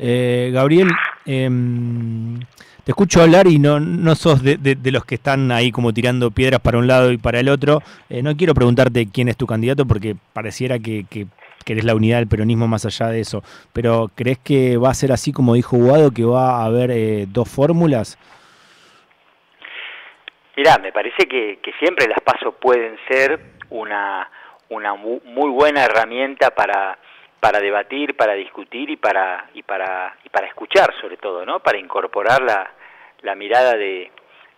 Eh, 0.00 0.50
Gabriel, 0.52 0.90
eh, 1.26 1.48
te 2.88 2.92
escucho 2.92 3.20
hablar 3.20 3.46
y 3.48 3.58
no, 3.58 3.80
no 3.80 4.14
sos 4.14 4.42
de, 4.42 4.78
los 4.84 5.04
que 5.04 5.16
están 5.16 5.52
ahí 5.52 5.70
como 5.70 5.92
tirando 5.92 6.30
piedras 6.30 6.58
para 6.62 6.78
un 6.78 6.86
lado 6.86 7.12
y 7.12 7.18
para 7.18 7.38
el 7.38 7.50
otro. 7.50 7.82
Eh, 8.08 8.22
no 8.22 8.34
quiero 8.34 8.54
preguntarte 8.54 9.06
quién 9.12 9.28
es 9.28 9.36
tu 9.36 9.46
candidato 9.46 9.84
porque 9.84 10.16
pareciera 10.32 10.78
que, 10.78 11.04
que, 11.10 11.26
eres 11.66 11.84
la 11.84 11.94
unidad 11.94 12.16
del 12.16 12.28
peronismo 12.28 12.66
más 12.66 12.86
allá 12.86 13.08
de 13.08 13.20
eso. 13.20 13.42
Pero 13.74 14.10
¿crees 14.14 14.38
que 14.38 14.78
va 14.78 14.88
a 14.88 14.94
ser 14.94 15.12
así 15.12 15.32
como 15.32 15.52
dijo 15.52 15.76
Guado, 15.76 16.12
que 16.12 16.24
va 16.24 16.62
a 16.62 16.64
haber 16.64 16.90
eh, 16.90 17.26
dos 17.28 17.50
fórmulas? 17.50 18.16
Mirá, 20.58 20.76
me 20.78 20.90
parece 20.90 21.28
que, 21.28 21.60
siempre 21.78 22.08
las 22.08 22.20
pasos 22.20 22.52
pueden 22.56 22.98
ser 23.06 23.38
una, 23.70 24.28
una 24.70 24.92
muy 24.96 25.50
buena 25.50 25.84
herramienta 25.84 26.50
para 26.50 26.98
para 27.38 27.60
debatir, 27.60 28.16
para 28.16 28.34
discutir 28.34 28.90
y 28.90 28.96
para 28.96 29.50
y 29.54 29.62
para 29.62 30.16
y 30.24 30.28
para 30.30 30.48
escuchar 30.48 30.92
sobre 31.00 31.16
todo, 31.16 31.46
¿no? 31.46 31.60
Para 31.60 31.78
incorporar 31.78 32.42
la, 32.42 32.72
la 33.20 33.36
mirada 33.36 33.76
de, 33.76 34.10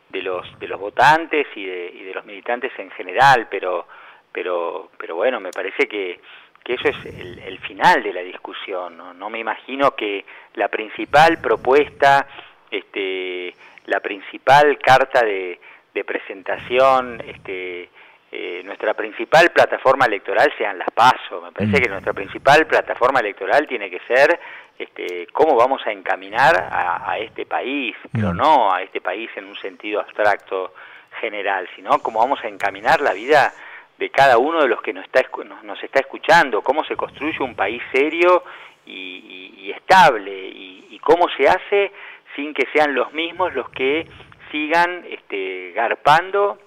de 0.08 0.22
los 0.22 0.58
de 0.58 0.68
los 0.68 0.80
votantes 0.80 1.46
y 1.54 1.66
de, 1.66 1.92
y 1.94 2.04
de 2.04 2.14
los 2.14 2.24
militantes 2.24 2.72
en 2.78 2.90
general, 2.92 3.48
pero 3.50 3.86
pero 4.32 4.92
pero 4.96 5.16
bueno, 5.16 5.38
me 5.38 5.50
parece 5.50 5.86
que, 5.86 6.18
que 6.64 6.74
eso 6.76 6.88
es 6.88 7.04
el, 7.04 7.58
final 7.58 8.02
de 8.02 8.14
la 8.14 8.22
discusión. 8.22 8.96
¿no? 8.96 9.12
no 9.12 9.28
me 9.28 9.38
imagino 9.38 9.94
que 9.94 10.24
la 10.54 10.68
principal 10.68 11.42
propuesta, 11.42 12.26
este, 12.70 13.54
la 13.84 14.00
principal 14.00 14.78
carta 14.78 15.20
de, 15.20 15.60
de 15.94 16.04
presentación, 16.04 17.22
este, 17.26 17.90
eh, 18.32 18.62
nuestra 18.64 18.94
principal 18.94 19.50
plataforma 19.50 20.06
electoral 20.06 20.52
sean 20.56 20.78
las 20.78 20.90
PASO. 20.92 21.42
Me 21.42 21.52
parece 21.52 21.78
mm. 21.78 21.82
que 21.82 21.88
nuestra 21.88 22.12
principal 22.12 22.66
plataforma 22.66 23.20
electoral 23.20 23.66
tiene 23.66 23.90
que 23.90 24.00
ser 24.06 24.38
este, 24.78 25.26
cómo 25.32 25.56
vamos 25.56 25.84
a 25.84 25.92
encaminar 25.92 26.68
a, 26.72 27.18
este 27.18 27.44
país, 27.44 27.96
pero 28.12 28.32
mm. 28.32 28.36
no 28.36 28.72
a 28.72 28.82
este 28.82 29.00
país 29.00 29.28
en 29.36 29.46
un 29.46 29.56
sentido 29.56 30.00
abstracto 30.00 30.72
general, 31.20 31.68
sino 31.74 31.98
cómo 31.98 32.20
vamos 32.20 32.38
a 32.44 32.48
encaminar 32.48 33.00
la 33.00 33.12
vida 33.12 33.52
de 33.98 34.10
cada 34.10 34.38
uno 34.38 34.62
de 34.62 34.68
los 34.68 34.80
que 34.80 34.92
nos 34.92 35.04
está, 35.04 35.22
nos, 35.64 35.82
está 35.82 36.00
escuchando, 36.00 36.62
cómo 36.62 36.84
se 36.84 36.96
construye 36.96 37.42
un 37.42 37.54
país 37.54 37.82
serio 37.92 38.44
y, 38.86 39.70
estable 39.76 40.32
y, 40.32 40.98
cómo 41.02 41.26
se 41.36 41.48
hace 41.48 41.92
sin 42.36 42.52
que 42.52 42.66
sean 42.72 42.94
los 42.94 43.12
mismos 43.12 43.54
los 43.54 43.68
que 43.70 44.06
sigan 44.50 45.04
este, 45.08 45.72
garpando 45.72 46.58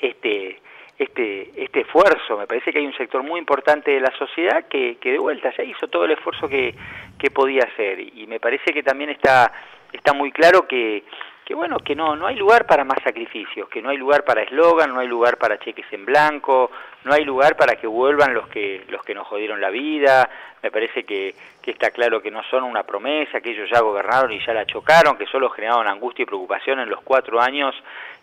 este, 0.00 0.60
este, 0.98 1.50
este 1.56 1.80
esfuerzo. 1.80 2.38
Me 2.38 2.46
parece 2.46 2.72
que 2.72 2.78
hay 2.78 2.86
un 2.86 2.96
sector 2.96 3.22
muy 3.22 3.38
importante 3.38 3.90
de 3.90 4.00
la 4.00 4.12
sociedad 4.18 4.66
que, 4.68 4.96
que 4.96 5.12
de 5.12 5.18
vuelta 5.18 5.52
ya 5.56 5.64
hizo 5.64 5.88
todo 5.88 6.04
el 6.04 6.12
esfuerzo 6.12 6.48
que, 6.48 6.74
que 7.18 7.30
podía 7.30 7.64
hacer. 7.64 8.00
Y 8.00 8.26
me 8.26 8.40
parece 8.40 8.72
que 8.72 8.82
también 8.82 9.10
está, 9.10 9.52
está 9.92 10.12
muy 10.12 10.32
claro 10.32 10.66
que, 10.66 11.04
que 11.50 11.54
bueno, 11.56 11.80
que 11.80 11.96
no, 11.96 12.14
no 12.14 12.28
hay 12.28 12.36
lugar 12.36 12.64
para 12.64 12.84
más 12.84 13.02
sacrificios, 13.02 13.68
que 13.68 13.82
no 13.82 13.88
hay 13.88 13.96
lugar 13.96 14.24
para 14.24 14.40
eslogan, 14.40 14.94
no 14.94 15.00
hay 15.00 15.08
lugar 15.08 15.36
para 15.36 15.58
cheques 15.58 15.84
en 15.90 16.06
blanco, 16.06 16.70
no 17.02 17.12
hay 17.12 17.24
lugar 17.24 17.56
para 17.56 17.74
que 17.74 17.88
vuelvan 17.88 18.32
los 18.32 18.46
que, 18.46 18.84
los 18.86 19.02
que 19.02 19.16
nos 19.16 19.26
jodieron 19.26 19.60
la 19.60 19.68
vida. 19.68 20.30
Me 20.62 20.70
parece 20.70 21.02
que, 21.02 21.34
que 21.60 21.72
está 21.72 21.90
claro 21.90 22.22
que 22.22 22.30
no 22.30 22.44
son 22.44 22.62
una 22.62 22.84
promesa, 22.84 23.40
que 23.40 23.50
ellos 23.50 23.68
ya 23.68 23.80
gobernaron 23.80 24.30
y 24.30 24.38
ya 24.46 24.54
la 24.54 24.64
chocaron, 24.64 25.18
que 25.18 25.26
solo 25.26 25.50
generaron 25.50 25.88
angustia 25.88 26.22
y 26.22 26.26
preocupación 26.26 26.78
en 26.78 26.88
los 26.88 27.00
cuatro 27.00 27.40
años 27.40 27.74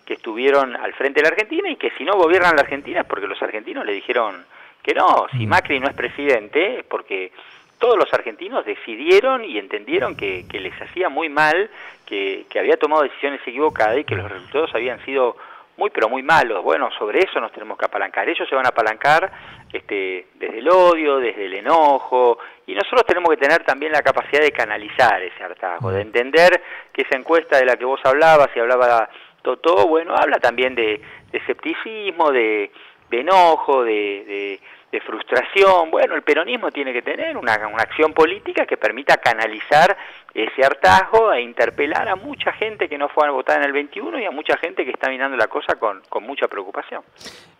que 0.06 0.14
estuvieron 0.14 0.78
al 0.78 0.94
frente 0.94 1.20
de 1.20 1.24
la 1.24 1.34
Argentina 1.36 1.70
y 1.70 1.76
que 1.76 1.92
si 1.98 2.06
no 2.06 2.14
gobiernan 2.14 2.56
la 2.56 2.62
Argentina 2.62 3.02
es 3.02 3.08
porque 3.08 3.28
los 3.28 3.42
argentinos 3.42 3.86
le 3.86 3.92
dijeron 3.92 4.46
que 4.82 4.94
no, 4.94 5.28
si 5.32 5.46
mm. 5.46 5.50
Macri 5.50 5.82
no 5.82 5.90
es 5.90 5.96
presidente 5.96 6.80
es 6.80 6.86
porque 6.86 7.34
todos 7.80 7.98
los 7.98 8.12
argentinos 8.14 8.66
decidieron 8.66 9.46
y 9.46 9.58
entendieron 9.58 10.16
que, 10.16 10.46
les 10.52 10.82
hacía 10.82 11.10
muy 11.10 11.30
mal, 11.30 11.70
que, 12.06 12.46
que 12.50 12.60
había 12.60 12.78
tomado 12.78 13.04
decisiones 13.04 13.42
equivocadas 13.46 14.00
y 14.00 14.04
que 14.04 14.16
los 14.16 14.32
resultados 14.32 14.74
habían 14.74 15.04
sido 15.06 15.36
muy 15.78 15.92
pero 15.92 16.10
muy 16.10 16.24
malos. 16.24 16.64
Bueno, 16.64 16.90
sobre 16.98 17.20
eso 17.20 17.40
nos 17.40 17.52
tenemos 17.52 17.78
que 17.78 17.86
apalancar. 17.86 18.28
Ellos 18.28 18.50
se 18.50 18.56
van 18.56 18.66
a 18.66 18.70
apalancar 18.70 19.32
este, 19.72 20.28
desde 20.36 20.60
el 20.60 20.70
odio, 20.70 21.18
desde 21.18 21.46
el 21.46 21.54
enojo, 21.54 22.40
y 22.66 22.74
nosotros 22.74 23.06
tenemos 23.06 23.30
que 23.30 23.38
tener 23.38 23.64
también 23.64 23.92
la 23.92 24.02
capacidad 24.02 24.42
de 24.42 24.52
canalizar 24.52 25.22
ese 25.22 25.44
hartazgo, 25.44 25.92
de 25.92 26.00
mm. 26.04 26.08
entender 26.08 26.62
que 26.92 27.04
esa 27.04 27.16
encuesta 27.16 27.58
de 27.58 27.66
la 27.66 27.78
que 27.78 27.86
vos 27.86 28.02
hablabas 28.04 28.50
y 28.56 28.60
hablaba 28.60 29.10
todo 29.56 29.88
bueno, 29.88 30.14
habla 30.14 30.40
también 30.40 30.76
de, 30.76 31.00
escepticismo, 31.32 32.32
de, 32.32 32.70
enojo, 33.12 33.84
de, 33.84 34.60
frustración. 35.02 35.92
Bueno, 35.92 36.16
el 36.16 36.22
peronismo 36.22 36.72
tiene 36.72 36.94
que 36.94 37.02
tener 37.02 37.36
una, 37.38 37.54
acción 37.54 38.14
política 38.14 38.66
que 38.66 38.78
permita 38.78 39.18
canalizar 39.18 39.98
ese 40.34 40.64
hartazgo 40.64 41.34
e 41.34 41.42
interpelar 41.42 42.08
a 42.08 42.16
mucha 42.16 42.52
gente 42.54 42.88
que 42.88 42.98
no 42.98 43.10
fue 43.10 43.28
a 43.28 43.32
votar 43.32 43.60
en 43.60 43.66
el 43.66 43.74
21 43.74 44.20
y 44.20 44.26
a 44.26 44.32
mucha 44.32 44.58
gente 44.58 44.86
que 44.86 44.92
está 44.92 45.10
mirando 45.10 45.36
la 45.38 45.48
cosa 45.48 45.76
con, 45.76 46.02
mucha 46.22 46.48
preocupación. 46.48 47.02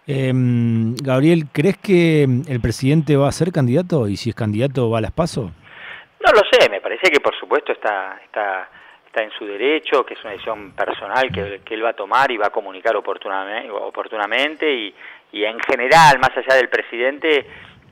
Em, 0.06 0.96
Gabriel, 0.96 1.46
¿crees 1.52 1.78
que 1.78 2.24
el 2.24 2.62
presidente 2.62 3.16
va 3.16 3.28
a 3.28 3.32
ser 3.32 3.52
candidato 3.52 4.08
y 4.08 4.18
si 4.18 4.30
es 4.30 4.36
candidato 4.36 4.90
va 4.90 5.00
a 5.00 5.02
las 5.02 5.12
pasos? 5.12 5.52
No 6.26 6.32
lo 6.32 6.42
sé, 6.52 6.70
me 6.70 6.82
parece 6.82 7.12
que 7.12 7.20
por 7.20 7.36
supuesto 7.38 7.72
está, 7.72 8.20
está 8.24 8.70
está 9.08 9.24
en 9.24 9.32
su 9.32 9.46
derecho, 9.46 10.06
que 10.06 10.14
es 10.14 10.22
una 10.22 10.32
decisión 10.32 10.72
personal 10.72 11.32
que, 11.32 11.74
él 11.74 11.84
va 11.84 11.90
a 11.90 11.94
tomar 11.94 12.32
y 12.32 12.38
va 12.38 12.48
a 12.48 12.50
comunicar 12.52 12.96
oportunamente, 12.96 13.70
oportunamente 13.72 14.72
y, 14.72 14.94
y 15.32 15.44
en 15.44 15.60
general, 15.60 16.20
más 16.20 16.36
allá 16.36 16.56
del 16.56 16.70
presidente, 16.70 17.46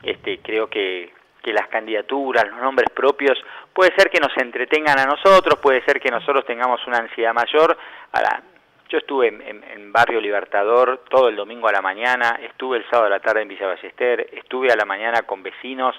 este, 0.03 0.39
creo 0.39 0.69
que, 0.69 1.11
que 1.43 1.53
las 1.53 1.67
candidaturas, 1.67 2.47
los 2.49 2.61
nombres 2.61 2.89
propios, 2.93 3.37
puede 3.73 3.93
ser 3.95 4.09
que 4.09 4.19
nos 4.19 4.35
entretengan 4.37 4.99
a 4.99 5.05
nosotros, 5.05 5.59
puede 5.61 5.83
ser 5.83 5.99
que 5.99 6.09
nosotros 6.09 6.45
tengamos 6.45 6.85
una 6.87 6.97
ansiedad 6.97 7.33
mayor. 7.33 7.77
Ahora, 8.11 8.41
yo 8.89 8.97
estuve 8.97 9.27
en, 9.27 9.91
Barrio 9.91 10.19
Libertador 10.19 11.05
todo 11.09 11.29
el 11.29 11.37
domingo 11.37 11.69
a 11.69 11.71
la 11.71 11.81
mañana, 11.81 12.37
estuve 12.41 12.77
el 12.77 12.83
sábado 12.89 13.07
a 13.07 13.09
la 13.09 13.19
tarde 13.21 13.43
en 13.43 13.47
Villa 13.47 13.67
Ballester, 13.67 14.27
estuve 14.33 14.71
a 14.71 14.75
la 14.75 14.83
mañana 14.83 15.21
con 15.21 15.41
vecinos. 15.41 15.95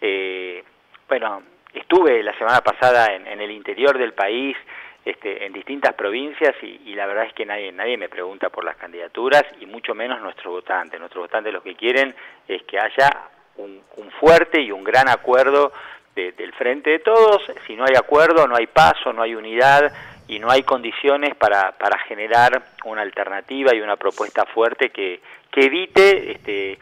Eh, 0.00 0.62
bueno, 1.08 1.42
Estuve 1.74 2.22
la 2.22 2.32
semana 2.38 2.60
pasada 2.60 3.12
en, 3.12 3.40
el 3.40 3.50
interior 3.50 3.98
del 3.98 4.12
país, 4.12 4.56
este, 5.04 5.44
en 5.44 5.52
distintas 5.52 5.94
provincias 5.94 6.54
y, 6.62 6.94
la 6.94 7.06
verdad 7.06 7.24
es 7.26 7.34
que 7.34 7.44
nadie, 7.44 7.70
nadie 7.72 7.98
me 7.98 8.08
pregunta 8.08 8.48
por 8.48 8.64
las 8.64 8.76
candidaturas 8.76 9.44
y 9.60 9.66
mucho 9.66 9.94
menos 9.94 10.20
nuestros 10.20 10.52
votantes. 10.52 10.98
Nuestros 10.98 11.24
votantes 11.24 11.52
lo 11.52 11.62
que 11.62 11.74
quieren 11.74 12.14
es 12.48 12.62
que 12.62 12.78
haya 12.78 13.10
un, 13.56 13.82
fuerte 14.18 14.60
y 14.60 14.72
un 14.72 14.84
gran 14.84 15.08
acuerdo 15.08 15.72
del 16.14 16.52
frente 16.54 16.90
de 16.90 16.98
todos. 17.00 17.42
Si 17.66 17.74
no 17.76 17.84
hay 17.84 17.96
acuerdo, 17.96 18.46
no 18.46 18.56
hay 18.56 18.66
paso, 18.68 19.12
no 19.12 19.22
hay 19.22 19.34
unidad 19.34 19.92
y 20.28 20.38
no 20.38 20.50
hay 20.50 20.62
condiciones 20.62 21.34
para, 21.34 21.72
para 21.72 21.98
generar 21.98 22.62
una 22.84 23.02
alternativa 23.02 23.74
y 23.74 23.80
una 23.80 23.96
propuesta 23.96 24.46
fuerte 24.46 24.90
que, 24.90 25.20
que 25.50 25.66
evite 25.66 26.32
este, 26.32 26.78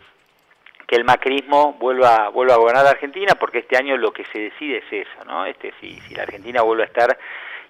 que 0.86 0.96
el 0.96 1.04
macrismo 1.04 1.72
vuelva, 1.80 2.28
vuelva 2.28 2.54
a 2.54 2.58
gobernar 2.58 2.86
Argentina, 2.86 3.34
porque 3.34 3.60
este 3.60 3.76
año 3.78 3.96
lo 3.96 4.12
que 4.12 4.26
se 4.26 4.38
decide 4.38 4.78
es 4.78 5.06
eso, 5.08 5.24
¿no? 5.24 5.46
Este, 5.46 5.72
si, 5.80 5.98
si 6.00 6.14
la 6.14 6.24
Argentina 6.24 6.62
vuelve 6.62 6.82
a 6.82 6.86
estar, 6.86 7.18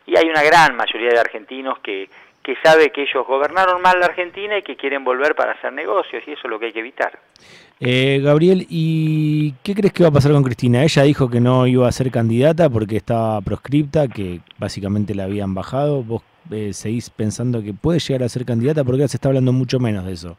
y 0.07 0.17
hay 0.17 0.29
una 0.29 0.43
gran 0.43 0.77
mayoría 0.77 1.11
de 1.11 1.21
argentinos 1.21 1.79
que, 1.81 2.09
que 2.43 2.57
sabe 2.63 2.91
que 2.91 3.03
ellos 3.03 3.27
gobernaron 3.27 3.81
mal 3.81 3.99
la 4.01 4.07
Argentina 4.07 4.59
y 4.59 4.63
que 4.63 4.77
quieren 4.77 5.05
volver 5.05 5.35
para 5.35 5.53
hacer 5.53 5.73
negocios, 5.73 6.23
y 6.27 6.33
eso 6.33 6.43
es 6.45 6.51
lo 6.51 6.59
que 6.59 6.67
hay 6.67 6.73
que 6.73 6.81
evitar. 6.81 7.19
Eh, 7.81 8.21
Gabriel, 8.23 8.67
¿y 8.69 9.53
qué 9.65 9.75
crees 9.75 9.93
que 9.93 10.03
va 10.03 10.11
a 10.11 10.13
pasar 10.13 10.33
con 10.33 10.45
Cristina? 10.45 10.85
Ella 10.85 11.03
dijo 11.03 11.29
que 11.29 11.41
no 11.41 11.67
iba 11.67 11.89
a 11.89 11.93
ser 11.93 12.11
candidata 12.11 12.71
porque 12.71 12.97
estaba 12.97 13.41
proscripta, 13.41 14.07
que 14.09 14.41
básicamente 14.59 15.15
la 15.15 15.25
habían 15.25 15.55
bajado. 15.55 16.03
¿Vos 16.03 16.23
eh, 16.51 16.73
seguís 16.73 17.11
pensando 17.11 17.63
que 17.63 17.73
puede 17.73 17.99
llegar 17.99 18.23
a 18.23 18.29
ser 18.29 18.45
candidata? 18.45 18.85
Porque 18.85 19.09
se 19.09 19.17
está 19.17 19.29
hablando 19.29 19.53
mucho 19.53 19.81
menos 19.81 20.07
de 20.07 20.13
eso. 20.13 20.37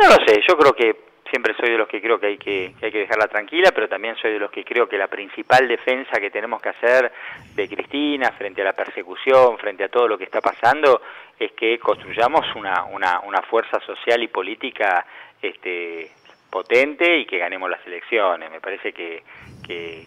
No 0.00 0.08
lo 0.08 0.14
sé, 0.24 0.40
yo 0.48 0.56
creo 0.56 0.72
que 0.72 1.09
siempre 1.30 1.54
soy 1.54 1.70
de 1.70 1.78
los 1.78 1.88
que 1.88 2.00
creo 2.00 2.18
que 2.18 2.26
hay 2.26 2.38
que, 2.38 2.74
hay 2.82 2.90
que 2.90 2.98
dejarla 2.98 3.28
tranquila, 3.28 3.70
pero 3.72 3.88
también 3.88 4.16
soy 4.16 4.32
de 4.32 4.38
los 4.38 4.50
que 4.50 4.64
creo 4.64 4.88
que 4.88 4.98
la 4.98 5.08
principal 5.08 5.66
defensa 5.66 6.20
que 6.20 6.30
tenemos 6.30 6.60
que 6.60 6.70
hacer 6.70 7.12
de 7.54 7.68
Cristina 7.68 8.32
frente 8.32 8.62
a 8.62 8.64
la 8.64 8.72
persecución, 8.72 9.56
frente 9.58 9.84
a 9.84 9.88
todo 9.88 10.08
lo 10.08 10.18
que 10.18 10.24
está 10.24 10.40
pasando, 10.40 11.00
es 11.38 11.52
que 11.52 11.78
construyamos 11.78 12.44
una, 12.56 12.84
una, 12.84 13.20
una 13.20 13.42
fuerza 13.42 13.80
social 13.80 14.22
y 14.22 14.28
política 14.28 15.06
este, 15.40 16.10
potente 16.50 17.18
y 17.18 17.24
que 17.24 17.38
ganemos 17.38 17.70
las 17.70 17.86
elecciones. 17.86 18.50
Me 18.50 18.60
parece 18.60 18.92
que, 18.92 19.22
que, 19.66 20.06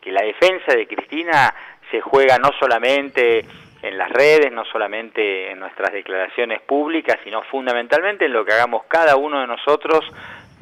que 0.00 0.12
la 0.12 0.22
defensa 0.22 0.74
de 0.74 0.86
Cristina 0.86 1.52
se 1.90 2.00
juega 2.00 2.38
no 2.38 2.50
solamente 2.58 3.44
en 3.82 3.98
las 3.98 4.10
redes, 4.10 4.52
no 4.52 4.64
solamente 4.64 5.50
en 5.50 5.58
nuestras 5.58 5.92
declaraciones 5.92 6.60
públicas, 6.62 7.18
sino 7.24 7.42
fundamentalmente 7.42 8.26
en 8.26 8.32
lo 8.32 8.44
que 8.44 8.52
hagamos 8.52 8.84
cada 8.84 9.16
uno 9.16 9.40
de 9.40 9.48
nosotros 9.48 10.04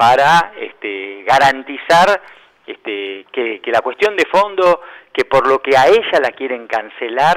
para 0.01 0.53
este, 0.57 1.25
garantizar 1.27 2.23
este, 2.67 3.27
que, 3.31 3.61
la 3.67 3.83
cuestión 3.83 4.17
de 4.17 4.25
fondo, 4.33 4.81
que 5.13 5.27
por 5.27 5.47
lo 5.47 5.61
que 5.61 5.77
a 5.77 5.89
ella 5.89 6.21
la 6.23 6.31
quieren 6.31 6.67
cancelar, 6.67 7.37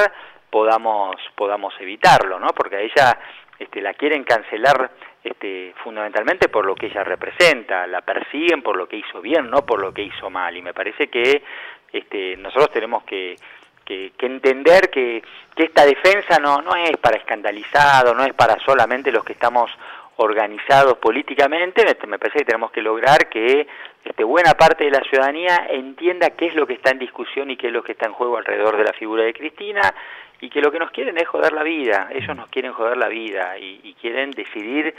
podamos, 0.50 1.18
podamos 1.36 1.74
evitarlo, 1.82 2.40
¿no? 2.40 2.48
Porque 2.56 2.78
a 2.78 2.80
ella 2.80 3.20
este, 3.60 3.82
la 3.82 3.94
quieren 3.96 4.24
cancelar 4.24 4.92
este, 5.22 5.74
fundamentalmente 5.84 6.48
por 6.48 6.66
lo 6.66 6.74
que 6.74 6.86
ella 6.86 7.04
representa, 7.04 7.86
la 7.86 8.00
persiguen 8.00 8.62
por 8.62 8.78
lo 8.78 8.88
que 8.88 8.96
hizo 8.96 9.20
bien, 9.20 9.50
no 9.50 9.66
por 9.66 9.82
lo 9.82 9.94
que 9.94 10.04
hizo 10.04 10.30
mal. 10.30 10.56
Y 10.56 10.62
me 10.62 10.74
parece 10.74 11.10
que 11.10 11.44
este, 11.92 12.38
nosotros 12.38 12.72
tenemos 12.72 13.04
que, 13.04 13.36
que, 13.84 14.14
entender 14.20 14.90
que, 14.90 15.22
que, 15.54 15.64
esta 15.64 15.86
defensa 15.86 16.40
no, 16.40 16.62
no 16.62 16.78
es 16.78 16.96
para 16.96 17.18
escandalizado, 17.18 18.14
no 18.14 18.24
es 18.24 18.34
para 18.34 18.58
solamente 18.60 19.12
los 19.12 19.26
que 19.26 19.34
estamos 19.34 19.70
organizados 20.18 20.98
políticamente, 20.98 21.84
me 22.08 22.20
parece 22.20 22.40
que 22.40 22.46
tenemos 22.46 22.72
que 22.72 22.82
lograr 22.82 23.30
que 23.30 23.68
este, 24.04 24.24
buena 24.24 24.54
parte 24.54 24.84
de 24.86 24.92
la 24.92 25.02
ciudadanía 25.02 25.68
entienda 25.70 26.32
qué 26.32 26.48
es 26.48 26.56
lo 26.56 26.68
que 26.68 26.74
está 26.74 26.92
en 26.92 27.00
discusión 27.00 27.50
y 27.50 27.58
qué 27.58 27.68
es 27.68 27.74
lo 27.74 27.84
que 27.84 27.94
está 27.94 28.06
en 28.06 28.14
juego 28.14 28.38
alrededor 28.38 28.78
de 28.78 28.84
la 28.84 28.94
figura 28.94 29.24
de 29.24 29.34
Cristina 29.34 29.94
y 30.40 30.50
que 30.50 30.62
lo 30.62 30.72
que 30.72 30.80
nos 30.80 30.92
quieren 30.92 31.18
es 31.18 31.28
joder 31.28 31.54
la 31.54 31.64
vida, 31.64 32.10
ellos 32.12 32.36
nos 32.36 32.50
quieren 32.50 32.74
joder 32.74 32.98
la 32.98 33.08
vida 33.08 33.58
y, 33.58 33.96
quieren 34.02 34.32
decidir 34.32 34.94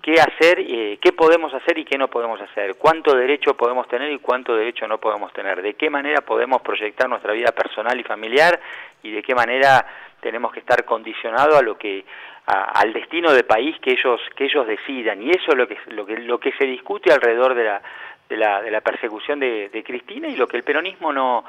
qué 0.00 0.14
hacer, 0.14 0.58
eh, 0.60 0.98
qué 1.02 1.12
podemos 1.12 1.52
hacer 1.52 1.76
y 1.76 1.84
qué 1.84 1.98
no 1.98 2.08
podemos 2.08 2.40
hacer, 2.40 2.76
cuánto 2.76 3.14
derecho 3.14 3.54
podemos 3.54 3.86
tener 3.88 4.10
y 4.10 4.18
cuánto 4.18 4.56
derecho 4.56 4.88
no 4.88 4.98
podemos 4.98 5.32
tener, 5.34 5.60
de 5.60 5.74
qué 5.74 5.90
manera 5.90 6.22
podemos 6.22 6.62
proyectar 6.62 7.08
nuestra 7.10 7.34
vida 7.34 7.52
personal 7.52 8.00
y 8.00 8.04
familiar 8.04 8.58
y 9.02 9.10
de 9.10 9.22
qué 9.22 9.34
manera 9.34 9.86
tenemos 10.20 10.50
que 10.52 10.60
estar 10.60 10.84
condicionados 10.86 11.56
a 11.56 11.62
lo 11.62 11.76
que 11.76 12.04
al 12.46 12.92
destino 12.92 13.32
del 13.32 13.44
país 13.44 13.76
que 13.80 13.92
ellos 13.92 14.20
que 14.36 14.44
ellos 14.44 14.66
decidan. 14.66 15.22
Y 15.22 15.30
eso 15.30 15.50
es 15.50 15.56
lo 15.56 15.66
que 15.66 15.78
lo 15.88 16.06
que 16.06 16.18
lo 16.18 16.38
que 16.38 16.52
se 16.52 16.64
discute 16.64 17.12
alrededor 17.12 17.54
de 17.54 17.64
la 17.64 17.82
de 18.28 18.36
la, 18.36 18.60
de 18.60 18.70
la 18.70 18.80
persecución 18.80 19.38
de, 19.38 19.82
Cristina 19.86 20.28
y 20.28 20.36
lo 20.36 20.48
que 20.48 20.56
el 20.56 20.64
peronismo 20.64 21.12
no 21.12 21.44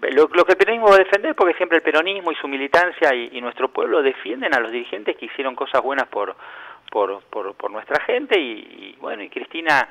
lo, 0.00 0.28
que 0.28 0.52
el 0.52 0.58
peronismo 0.58 0.88
va 0.88 0.94
a 0.94 0.98
defender 0.98 1.34
porque 1.34 1.54
siempre 1.54 1.78
el 1.78 1.82
peronismo 1.82 2.30
y 2.30 2.36
su 2.36 2.46
militancia 2.46 3.12
y, 3.12 3.40
nuestro 3.40 3.68
pueblo 3.68 4.00
defienden 4.00 4.54
a 4.54 4.60
los 4.60 4.70
dirigentes 4.70 5.16
que 5.16 5.26
hicieron 5.26 5.56
cosas 5.56 5.82
buenas 5.82 6.08
por 6.08 6.36
por, 6.90 7.22
por, 7.24 7.70
nuestra 7.70 8.00
gente 8.02 8.38
y, 8.38 8.96
bueno 9.00 9.22
y 9.22 9.28
Cristina 9.28 9.88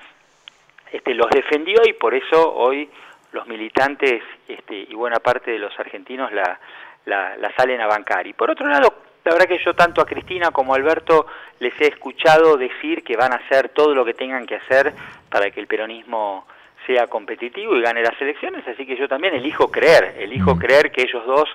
este 0.92 1.14
los 1.14 1.30
defendió 1.30 1.82
y 1.86 1.94
por 1.94 2.14
eso 2.14 2.54
hoy 2.54 2.90
los 3.32 3.48
militantes 3.48 4.24
este, 4.48 4.88
y 4.90 4.94
buena 4.96 5.20
parte 5.20 5.52
de 5.52 5.60
los 5.60 5.78
argentinos 5.80 6.32
la, 6.32 6.60
la, 7.06 7.38
la 7.38 7.54
salen 7.56 7.80
a 7.80 7.88
bancar. 7.88 8.26
Y 8.26 8.34
por 8.34 8.50
otro 8.50 8.68
lado 8.68 9.09
la 9.26 9.34
verdad 9.34 9.48
que 9.48 9.64
yo 9.64 9.74
tanto 9.74 10.02
a 10.02 10.06
Cristina 10.06 10.52
como 10.52 10.74
a 10.74 10.78
Alberto 10.78 11.28
les 11.60 11.74
he 11.82 11.88
escuchado 11.88 12.58
decir 12.58 13.04
que 13.04 13.18
van 13.18 13.34
a 13.34 13.38
hacer 13.38 13.70
todo 13.70 13.94
lo 13.94 14.06
que 14.06 14.14
tengan 14.14 14.46
que 14.46 14.56
hacer 14.56 14.94
para 15.30 15.52
que 15.52 15.60
el 15.60 15.68
peronismo 15.68 16.46
sea 16.88 17.08
competitivo 17.08 17.76
y 17.76 17.82
gane 17.82 18.02
las 18.02 18.20
elecciones, 18.20 18.68
así 18.68 18.86
que 18.86 18.98
yo 18.98 19.08
también 19.08 19.36
elijo 19.36 19.70
creer, 19.70 20.16
elijo 20.20 20.56
mm. 20.56 20.60
creer 20.60 20.92
que 20.92 21.04
ellos 21.04 21.24
dos 21.26 21.48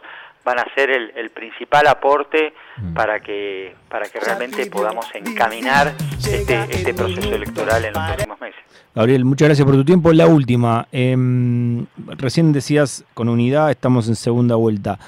van 0.44 0.58
a 0.58 0.66
ser 0.74 0.90
el, 0.90 1.30
principal 1.30 1.86
aporte 1.86 2.52
mm. 2.76 2.92
para 2.92 3.20
que 3.20 3.74
para 3.88 4.08
que 4.08 4.20
realmente 4.20 4.66
podamos 4.66 5.06
encaminar 5.14 5.94
este, 6.18 6.66
este 6.68 6.92
proceso 6.92 7.34
electoral 7.34 7.84
en 7.84 7.94
los 7.94 8.04
próximos 8.04 8.40
meses. 8.40 8.60
Gabriel, 8.94 9.24
muchas 9.24 9.48
gracias 9.48 9.66
por 9.66 9.74
tu 9.74 9.84
tiempo. 9.84 10.12
La 10.12 10.26
última, 10.26 10.86
em, 10.92 11.86
recién 11.96 12.52
decías 12.52 13.04
con 13.14 13.28
unidad 13.28 13.70
estamos 13.70 14.06
en 14.08 14.14
segunda 14.14 14.54
vuelta. 14.54 14.98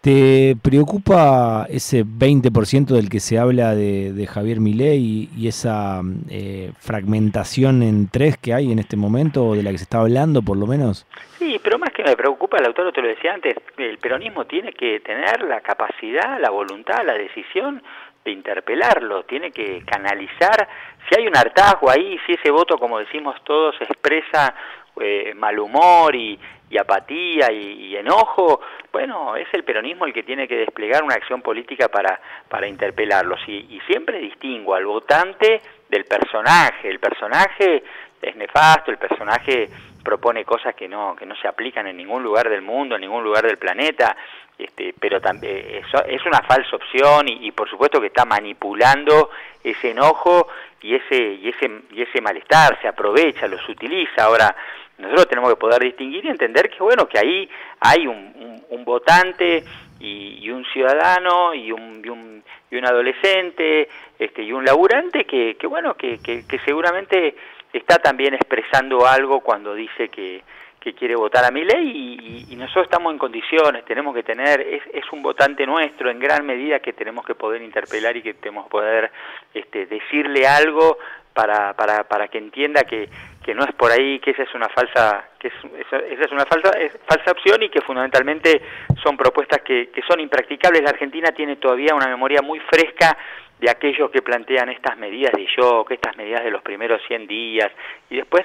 ¿Te 0.00 0.56
preocupa 0.62 1.66
ese 1.68 2.06
20% 2.06 2.86
del 2.86 3.10
que 3.10 3.20
se 3.20 3.38
habla 3.38 3.74
de, 3.74 4.26
Javier 4.26 4.58
Milei 4.58 5.28
y, 5.36 5.46
esa 5.46 6.00
eh, 6.30 6.72
fragmentación 6.78 7.82
en 7.82 8.08
tres 8.08 8.38
que 8.38 8.54
hay 8.54 8.72
en 8.72 8.78
este 8.78 8.96
momento, 8.96 9.44
o 9.44 9.54
de 9.54 9.62
la 9.62 9.72
que 9.72 9.76
se 9.76 9.84
está 9.84 10.00
hablando 10.00 10.40
por 10.40 10.56
lo 10.56 10.66
menos? 10.66 11.06
Sí, 11.38 11.60
pero 11.62 11.78
más 11.78 11.90
que 11.90 12.02
me 12.02 12.16
preocupa, 12.16 12.56
el 12.56 12.64
autor 12.64 12.94
te 12.94 13.02
lo 13.02 13.08
decía 13.08 13.34
antes, 13.34 13.56
el 13.76 13.98
peronismo 13.98 14.46
tiene 14.46 14.72
que 14.72 15.00
tener 15.00 15.42
la 15.42 15.60
capacidad, 15.60 16.40
la 16.40 16.48
voluntad, 16.48 17.04
la 17.04 17.14
decisión 17.14 17.82
de 18.24 18.30
interpelarlo, 18.30 19.24
tiene 19.24 19.50
que 19.50 19.82
canalizar, 19.84 20.66
si 21.08 21.20
hay 21.20 21.26
un 21.26 21.36
hartazgo 21.36 21.90
ahí, 21.90 22.18
si 22.26 22.32
ese 22.32 22.50
voto, 22.50 22.78
como 22.78 22.98
decimos 22.98 23.36
todos, 23.44 23.74
expresa 23.82 24.54
eh, 25.00 25.32
mal 25.34 25.58
humor 25.58 26.14
y, 26.14 26.38
apatía 26.78 27.50
y, 27.50 27.96
enojo, 27.96 28.60
bueno, 28.92 29.34
es 29.34 29.48
el 29.52 29.64
peronismo 29.64 30.06
el 30.06 30.12
que 30.12 30.22
tiene 30.22 30.46
que 30.46 30.56
desplegar 30.56 31.02
una 31.02 31.16
acción 31.16 31.42
política 31.42 31.88
para, 31.88 32.20
para 32.48 32.68
interpelarlos. 32.68 33.40
Y, 33.48 33.66
y 33.70 33.80
siempre 33.88 34.20
distingo 34.20 34.74
al 34.74 34.86
votante 34.86 35.60
del 35.88 36.04
personaje. 36.04 36.88
El 36.88 37.00
personaje 37.00 37.82
es 38.22 38.36
nefasto, 38.36 38.92
el 38.92 38.98
personaje 38.98 39.68
propone 40.02 40.44
cosas 40.44 40.74
que 40.74 40.88
no, 40.88 41.14
que 41.16 41.26
no 41.26 41.34
se 41.36 41.48
aplican 41.48 41.86
en 41.86 41.96
ningún 41.96 42.22
lugar 42.22 42.48
del 42.48 42.62
mundo, 42.62 42.94
en 42.94 43.02
ningún 43.02 43.22
lugar 43.24 43.44
del 43.44 43.58
planeta, 43.58 44.16
este, 44.58 44.94
pero 44.98 45.20
también 45.20 45.56
eso 45.84 46.04
es 46.04 46.24
una 46.26 46.40
falsa 46.42 46.76
opción 46.76 47.28
y, 47.28 47.46
y, 47.46 47.52
por 47.52 47.68
supuesto 47.68 48.00
que 48.00 48.08
está 48.08 48.24
manipulando 48.24 49.30
ese 49.62 49.90
enojo 49.90 50.48
y 50.82 50.94
ese 50.94 51.16
y 51.16 51.48
ese 51.48 51.70
y 51.90 52.02
ese 52.02 52.20
malestar 52.20 52.78
se 52.80 52.88
aprovecha 52.88 53.46
los 53.46 53.66
utiliza 53.68 54.24
ahora 54.24 54.54
nosotros 55.00 55.28
tenemos 55.28 55.50
que 55.50 55.56
poder 55.56 55.82
distinguir 55.82 56.24
y 56.24 56.28
entender 56.28 56.70
que 56.70 56.82
bueno 56.82 57.08
que 57.08 57.18
ahí 57.18 57.48
hay 57.80 58.06
un, 58.06 58.40
votante 58.84 59.62
y, 60.00 60.50
un 60.50 60.64
ciudadano 60.72 61.54
y 61.54 61.70
un, 61.70 62.02
y 62.04 62.08
un, 62.08 62.42
y 62.70 62.76
un 62.76 62.84
adolescente 62.84 63.88
este 64.18 64.42
y 64.42 64.52
un 64.52 64.64
laburante 64.64 65.24
que, 65.24 65.56
que 65.56 65.66
bueno 65.66 65.94
que, 65.94 66.18
que, 66.18 66.44
que 66.46 66.58
seguramente 66.60 67.36
está 67.72 67.98
también 67.98 68.34
expresando 68.34 69.06
algo 69.06 69.40
cuando 69.40 69.74
dice 69.74 70.08
que 70.08 70.42
que 70.80 70.94
quiere 70.94 71.14
votar 71.14 71.44
a 71.44 71.50
mi 71.50 71.62
ley 71.62 72.46
y, 72.48 72.56
nosotros 72.56 72.84
estamos 72.84 73.12
en 73.12 73.18
condiciones, 73.18 73.84
tenemos 73.86 74.14
que 74.14 74.22
tener, 74.22 74.60
es, 74.60 74.82
es, 74.92 75.04
un 75.12 75.22
votante 75.22 75.66
nuestro 75.66 76.10
en 76.10 76.18
gran 76.18 76.44
medida 76.44 76.80
que 76.80 76.92
tenemos 76.92 77.24
que 77.24 77.34
poder 77.34 77.62
interpelar 77.62 78.16
y 78.18 78.22
que 78.22 78.34
tenemos 78.34 78.64
que 78.64 78.70
poder 78.70 79.10
este, 79.54 79.86
decirle 79.86 80.46
algo 80.46 80.98
para, 81.32 81.72
para, 81.72 82.04
para 82.04 82.28
que 82.28 82.36
entienda 82.36 82.84
que, 82.84 83.08
que 83.42 83.54
no 83.54 83.64
es 83.64 83.72
por 83.72 83.90
ahí, 83.90 84.18
que 84.20 84.32
esa 84.32 84.42
es 84.42 84.54
una 84.54 84.68
falsa, 84.68 85.30
que 85.38 85.48
es, 85.48 85.54
esa, 85.86 85.96
es 85.98 86.32
una 86.32 86.44
falsa, 86.44 86.70
falsa 87.06 87.32
opción 87.32 87.62
y 87.62 87.70
que 87.70 87.80
fundamentalmente 87.80 88.60
son 89.02 89.16
propuestas 89.16 89.62
que, 89.62 89.90
que 89.90 90.02
son 90.02 90.20
impracticables. 90.20 90.82
La 90.82 90.90
Argentina 90.90 91.32
tiene 91.32 91.56
todavía 91.56 91.94
una 91.94 92.06
memoria 92.06 92.42
muy 92.42 92.60
fresca 92.60 93.16
de 93.58 93.70
aquellos 93.70 94.10
que 94.10 94.22
plantean 94.22 94.70
estas 94.70 94.96
medidas 94.96 95.32
de 95.32 95.46
shock, 95.46 95.90
estas 95.90 96.16
medidas 96.16 96.42
de 96.44 96.50
los 96.50 96.62
primeros 96.62 97.00
100 97.06 97.26
días, 97.26 97.70
y 98.08 98.16
después 98.16 98.44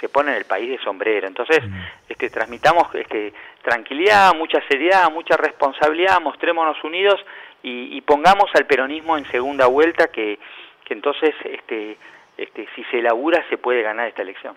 se 0.00 0.08
pone 0.08 0.32
en 0.32 0.38
el 0.38 0.44
país 0.44 0.68
de 0.68 0.78
sombrero. 0.82 1.26
Entonces, 1.26 1.60
este, 2.08 2.30
transmitamos 2.30 2.94
este, 2.94 3.32
tranquilidad, 3.62 4.34
mucha 4.34 4.60
seriedad, 4.68 5.10
mucha 5.10 5.36
responsabilidad, 5.36 6.20
mostrémonos 6.20 6.82
unidos 6.84 7.24
y, 7.62 7.98
pongamos 8.02 8.50
al 8.54 8.66
peronismo 8.66 9.16
en 9.16 9.24
segunda 9.30 9.66
vuelta 9.66 10.08
que, 10.08 10.38
que 10.84 10.92
entonces, 10.92 11.34
este, 11.44 11.96
este, 12.36 12.66
si 12.74 12.84
se 12.84 13.00
labura, 13.02 13.44
se 13.48 13.58
puede 13.58 13.82
ganar 13.82 14.08
esta 14.08 14.22
elección. 14.22 14.56